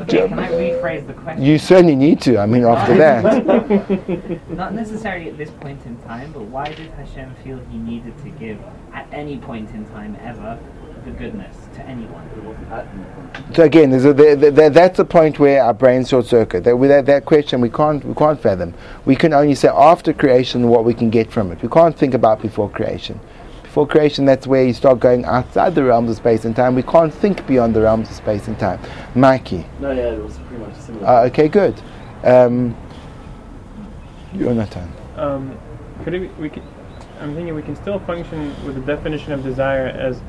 Okay, 0.02 0.28
can 0.28 0.38
I 0.38 0.50
rephrase 0.50 1.06
the 1.06 1.14
question? 1.14 1.44
You 1.44 1.58
certainly 1.58 1.96
need 1.96 2.20
to. 2.22 2.38
I 2.38 2.46
mean, 2.46 2.64
after 2.64 2.96
that. 2.96 4.48
Not 4.50 4.74
necessarily 4.74 5.28
at 5.28 5.38
this 5.38 5.50
point 5.50 5.84
in 5.86 5.96
time, 6.02 6.32
but 6.32 6.42
why 6.42 6.66
did 6.72 6.90
Hashem 6.92 7.34
feel 7.44 7.58
he 7.70 7.78
needed 7.78 8.16
to 8.24 8.30
give 8.30 8.58
at 8.92 9.08
any 9.12 9.38
point 9.38 9.70
in 9.70 9.86
time 9.86 10.16
ever 10.20 10.58
the 11.04 11.10
goodness 11.10 11.56
to 11.74 11.82
anyone. 11.82 12.26
It 12.36 12.42
wasn't 12.42 12.72
at 12.72 12.86
any 12.86 13.04
point. 13.04 13.56
So 13.56 13.62
again, 13.64 13.90
there's 13.90 14.04
a, 14.04 14.12
there, 14.12 14.36
there, 14.36 14.70
that's 14.70 14.96
the 14.96 15.04
point 15.04 15.38
where 15.38 15.62
our 15.62 15.74
brains 15.74 16.08
short 16.08 16.26
circuit. 16.26 16.64
That, 16.64 16.76
with 16.76 16.90
that, 16.90 17.06
that 17.06 17.24
question, 17.24 17.60
we 17.60 17.70
can't 17.70 18.04
we 18.04 18.14
can't 18.14 18.40
fathom. 18.40 18.74
We 19.04 19.16
can 19.16 19.32
only 19.32 19.54
say 19.54 19.68
after 19.68 20.12
creation 20.12 20.68
what 20.68 20.84
we 20.84 20.94
can 20.94 21.10
get 21.10 21.30
from 21.30 21.52
it. 21.52 21.62
We 21.62 21.68
can't 21.68 21.96
think 21.96 22.14
about 22.14 22.40
before 22.40 22.70
creation. 22.70 23.20
Before 23.74 23.88
creation, 23.88 24.24
that's 24.24 24.46
where 24.46 24.64
you 24.64 24.72
start 24.72 25.00
going 25.00 25.24
outside 25.24 25.74
the 25.74 25.82
realms 25.82 26.08
of 26.08 26.16
space 26.16 26.44
and 26.44 26.54
time. 26.54 26.76
We 26.76 26.84
can't 26.84 27.12
think 27.12 27.44
beyond 27.44 27.74
the 27.74 27.80
realms 27.80 28.08
of 28.08 28.14
space 28.14 28.46
and 28.46 28.56
time. 28.56 28.78
Mikey, 29.16 29.66
No, 29.80 29.90
yeah, 29.90 30.12
it 30.12 30.22
was 30.22 30.38
pretty 30.46 30.64
much 30.64 30.76
similar. 30.76 31.04
uh, 31.04 31.26
okay, 31.26 31.48
good. 31.48 31.74
Um, 32.22 32.76
Jonathan. 34.38 34.92
Um, 35.16 35.58
could 36.04 36.14
it, 36.14 36.38
we 36.38 36.50
could, 36.50 36.62
I'm 37.18 37.34
thinking 37.34 37.52
we 37.52 37.62
can 37.62 37.74
still 37.74 37.98
function 37.98 38.54
with 38.64 38.76
the 38.76 38.80
definition 38.82 39.32
of 39.32 39.42
desire 39.42 39.88
as 39.88 40.20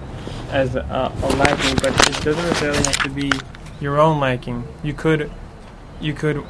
as 0.50 0.74
a, 0.76 0.80
a 0.80 1.28
liking, 1.36 1.76
but 1.76 1.94
it 1.94 2.24
doesn't 2.24 2.44
necessarily 2.48 2.80
have 2.80 2.98
to 3.04 3.10
be 3.10 3.32
your 3.80 4.00
own 4.00 4.20
liking. 4.20 4.68
You 4.82 4.96
could 4.96 5.30
you 6.02 6.16
could 6.16 6.44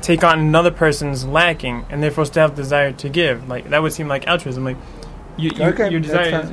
take 0.00 0.24
on 0.24 0.38
another 0.38 0.70
person's 0.70 1.26
lacking, 1.26 1.84
and 1.90 2.02
therefore 2.02 2.24
still 2.24 2.48
have 2.48 2.54
desire 2.54 2.90
to 2.90 3.10
give. 3.10 3.46
Like 3.50 3.68
that 3.68 3.82
would 3.82 3.92
seem 3.92 4.08
like 4.08 4.26
altruism. 4.26 4.64
Like 4.64 4.78
you, 5.40 5.50
you 5.54 5.64
Okay, 5.64 5.90
your 5.90 6.00
desire 6.00 6.42
is. 6.42 6.52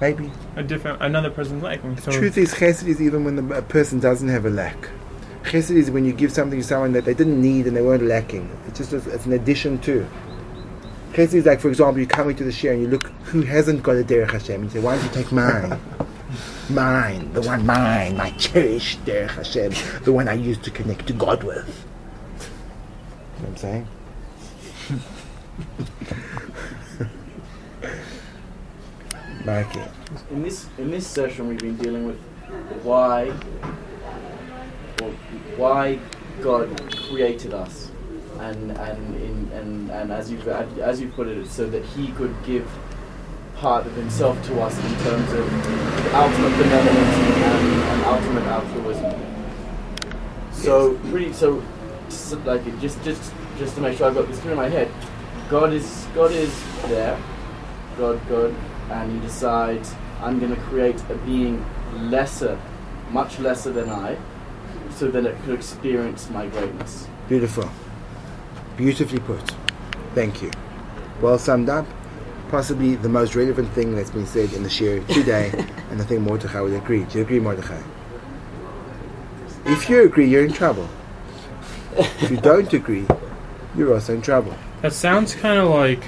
Maybe. 0.00 0.30
a 0.56 0.62
different 0.62 1.00
another 1.00 1.30
person's 1.30 1.62
lacking. 1.62 1.96
So 1.98 2.12
Truth 2.12 2.36
is, 2.36 2.52
chesed 2.54 2.86
is 2.86 3.00
even 3.00 3.24
when 3.24 3.36
the 3.36 3.56
a 3.56 3.62
person 3.62 3.98
doesn't 3.98 4.28
have 4.28 4.44
a 4.44 4.50
lack. 4.50 4.88
Chesed 5.44 5.70
is 5.70 5.90
when 5.90 6.04
you 6.04 6.12
give 6.12 6.32
something 6.32 6.58
to 6.60 6.64
someone 6.66 6.92
that 6.92 7.04
they 7.04 7.14
didn't 7.14 7.40
need 7.40 7.66
and 7.66 7.76
they 7.76 7.82
weren't 7.82 8.02
lacking. 8.02 8.50
It's 8.66 8.78
just 8.78 8.92
a, 8.92 8.96
it's 9.10 9.26
an 9.26 9.32
addition 9.32 9.78
to. 9.80 10.06
Chesed 11.12 11.34
is 11.34 11.46
like, 11.46 11.60
for 11.60 11.68
example, 11.68 12.00
you 12.00 12.06
come 12.06 12.28
into 12.28 12.44
the 12.44 12.50
shiur 12.50 12.72
and 12.72 12.82
you 12.82 12.88
look 12.88 13.06
who 13.24 13.42
hasn't 13.42 13.82
got 13.82 13.96
a 13.96 14.04
derech 14.04 14.32
Hashem. 14.32 14.56
and 14.56 14.64
You 14.64 14.70
say, 14.70 14.80
why 14.80 14.96
don't 14.96 15.04
you 15.04 15.10
take 15.10 15.32
mine? 15.32 15.80
mine, 16.68 17.32
the 17.32 17.42
one 17.42 17.64
mine, 17.64 18.16
my 18.16 18.30
cherished 18.32 19.02
derech 19.04 19.30
Hashem, 19.30 19.72
the 20.04 20.12
one 20.12 20.28
I 20.28 20.34
used 20.34 20.62
to 20.64 20.70
connect 20.70 21.06
to 21.06 21.14
God 21.14 21.42
with. 21.42 21.86
You 23.38 23.42
know 23.44 23.48
what 23.48 23.50
I'm 23.50 23.56
saying? 23.56 23.88
Mikey. 29.46 29.80
in 30.32 30.42
this 30.42 30.66
in 30.76 30.90
this 30.90 31.06
session 31.06 31.46
we've 31.46 31.60
been 31.60 31.76
dealing 31.76 32.04
with 32.04 32.18
why 32.82 33.26
well, 34.98 35.10
why 35.56 36.00
God 36.42 36.68
created 37.08 37.54
us. 37.54 37.92
And 38.40 38.72
and 38.72 39.14
in 39.22 39.50
and, 39.52 39.90
and 39.90 40.12
as 40.12 40.32
you 40.32 40.38
as 40.50 41.00
you 41.00 41.08
put 41.08 41.28
it 41.28 41.46
so 41.46 41.70
that 41.70 41.84
he 41.84 42.08
could 42.08 42.34
give 42.44 42.68
part 43.54 43.86
of 43.86 43.94
himself 43.94 44.44
to 44.46 44.60
us 44.60 44.76
in 44.76 44.94
terms 45.04 45.32
of 45.32 46.14
ultimate 46.14 46.56
benevolence 46.58 47.16
and, 47.16 47.82
and 47.82 48.04
ultimate 48.04 48.44
altruism. 48.44 49.14
So 50.52 50.94
pretty 51.10 51.32
so, 51.32 51.62
so 52.08 52.36
like 52.38 52.64
just 52.80 53.02
just 53.04 53.32
just 53.58 53.76
to 53.76 53.80
make 53.80 53.96
sure 53.96 54.08
I've 54.08 54.14
got 54.14 54.26
this 54.26 54.40
through 54.40 54.56
my 54.56 54.68
head 54.68 54.90
God 55.48 55.72
is 55.72 56.06
God 56.14 56.32
is 56.32 56.52
there. 56.88 57.16
God 57.96 58.20
God 58.28 58.54
and 58.90 59.12
you 59.12 59.20
decide, 59.20 59.86
I'm 60.20 60.38
going 60.38 60.54
to 60.54 60.60
create 60.62 61.00
a 61.10 61.14
being 61.26 61.64
lesser, 61.94 62.58
much 63.10 63.38
lesser 63.38 63.72
than 63.72 63.88
I, 63.88 64.16
so 64.90 65.08
that 65.10 65.24
it 65.26 65.36
could 65.42 65.54
experience 65.54 66.30
my 66.30 66.46
greatness. 66.46 67.06
Beautiful. 67.28 67.68
Beautifully 68.76 69.20
put. 69.20 69.54
Thank 70.14 70.42
you. 70.42 70.50
Well 71.20 71.38
summed 71.38 71.68
up. 71.68 71.86
Possibly 72.48 72.94
the 72.94 73.08
most 73.08 73.34
relevant 73.34 73.72
thing 73.72 73.96
that's 73.96 74.10
been 74.10 74.26
said 74.26 74.52
in 74.52 74.62
the 74.62 74.68
shiur 74.68 75.06
today, 75.08 75.50
and 75.90 76.00
I 76.00 76.04
think 76.04 76.20
Mordechai 76.20 76.60
would 76.60 76.74
agree. 76.74 77.04
Do 77.04 77.18
you 77.18 77.24
agree, 77.24 77.40
Mordechai? 77.40 77.82
If 79.64 79.90
you 79.90 80.04
agree, 80.04 80.28
you're 80.28 80.44
in 80.44 80.52
trouble. 80.52 80.88
If 81.96 82.30
you 82.30 82.36
don't 82.36 82.72
agree, 82.80 83.06
you're 83.76 83.92
also 83.92 84.14
in 84.14 84.22
trouble. 84.22 84.54
That 84.82 84.92
sounds 84.92 85.34
kind 85.34 85.58
of 85.58 85.70
like 85.70 86.04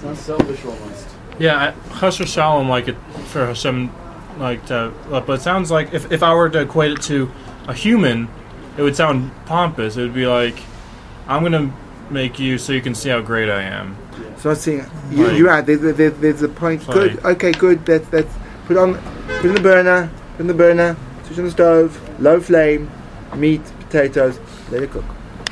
Sounds 0.00 0.20
selfish 0.20 0.64
almost. 0.64 1.13
Yeah, 1.38 1.74
Chas 1.98 2.16
Shalom 2.16 2.68
like 2.68 2.88
it 2.88 2.96
for 3.28 3.46
Hashem, 3.46 3.90
like 4.38 4.66
to, 4.66 4.92
but 5.08 5.28
it 5.30 5.40
sounds 5.42 5.70
like 5.70 5.92
if 5.92 6.10
if 6.12 6.22
I 6.22 6.34
were 6.34 6.48
to 6.50 6.60
equate 6.60 6.92
it 6.92 7.02
to 7.02 7.30
a 7.68 7.74
human, 7.74 8.28
it 8.76 8.82
would 8.82 8.96
sound 8.96 9.30
pompous. 9.46 9.96
It 9.96 10.02
would 10.02 10.14
be 10.14 10.26
like, 10.26 10.56
I'm 11.26 11.42
gonna 11.42 11.72
make 12.10 12.38
you 12.38 12.58
so 12.58 12.72
you 12.72 12.80
can 12.82 12.94
see 12.94 13.08
how 13.08 13.20
great 13.20 13.48
I 13.48 13.62
am. 13.62 13.96
So 14.38 14.50
I'm 14.50 14.56
saying, 14.56 14.84
you, 15.10 15.26
Right. 15.26 15.36
you're 15.36 15.46
right. 15.48 15.64
There's, 15.64 15.80
there's, 15.80 16.14
there's 16.18 16.42
a 16.42 16.48
point. 16.48 16.86
Good. 16.86 17.24
Okay. 17.24 17.52
Good. 17.52 17.84
That's 17.86 18.06
that's. 18.08 18.32
Put 18.66 18.76
on. 18.76 18.94
Put 19.40 19.46
in 19.46 19.54
the 19.54 19.60
burner. 19.60 20.10
Put 20.32 20.40
in 20.42 20.46
the 20.46 20.54
burner. 20.54 20.96
Switch 21.24 21.38
on 21.38 21.44
the 21.46 21.50
stove. 21.50 22.20
Low 22.20 22.40
flame. 22.40 22.90
Meat. 23.34 23.62
Potatoes. 23.80 24.38
Let 24.70 24.82
it 24.82 24.90
cook. 24.90 25.04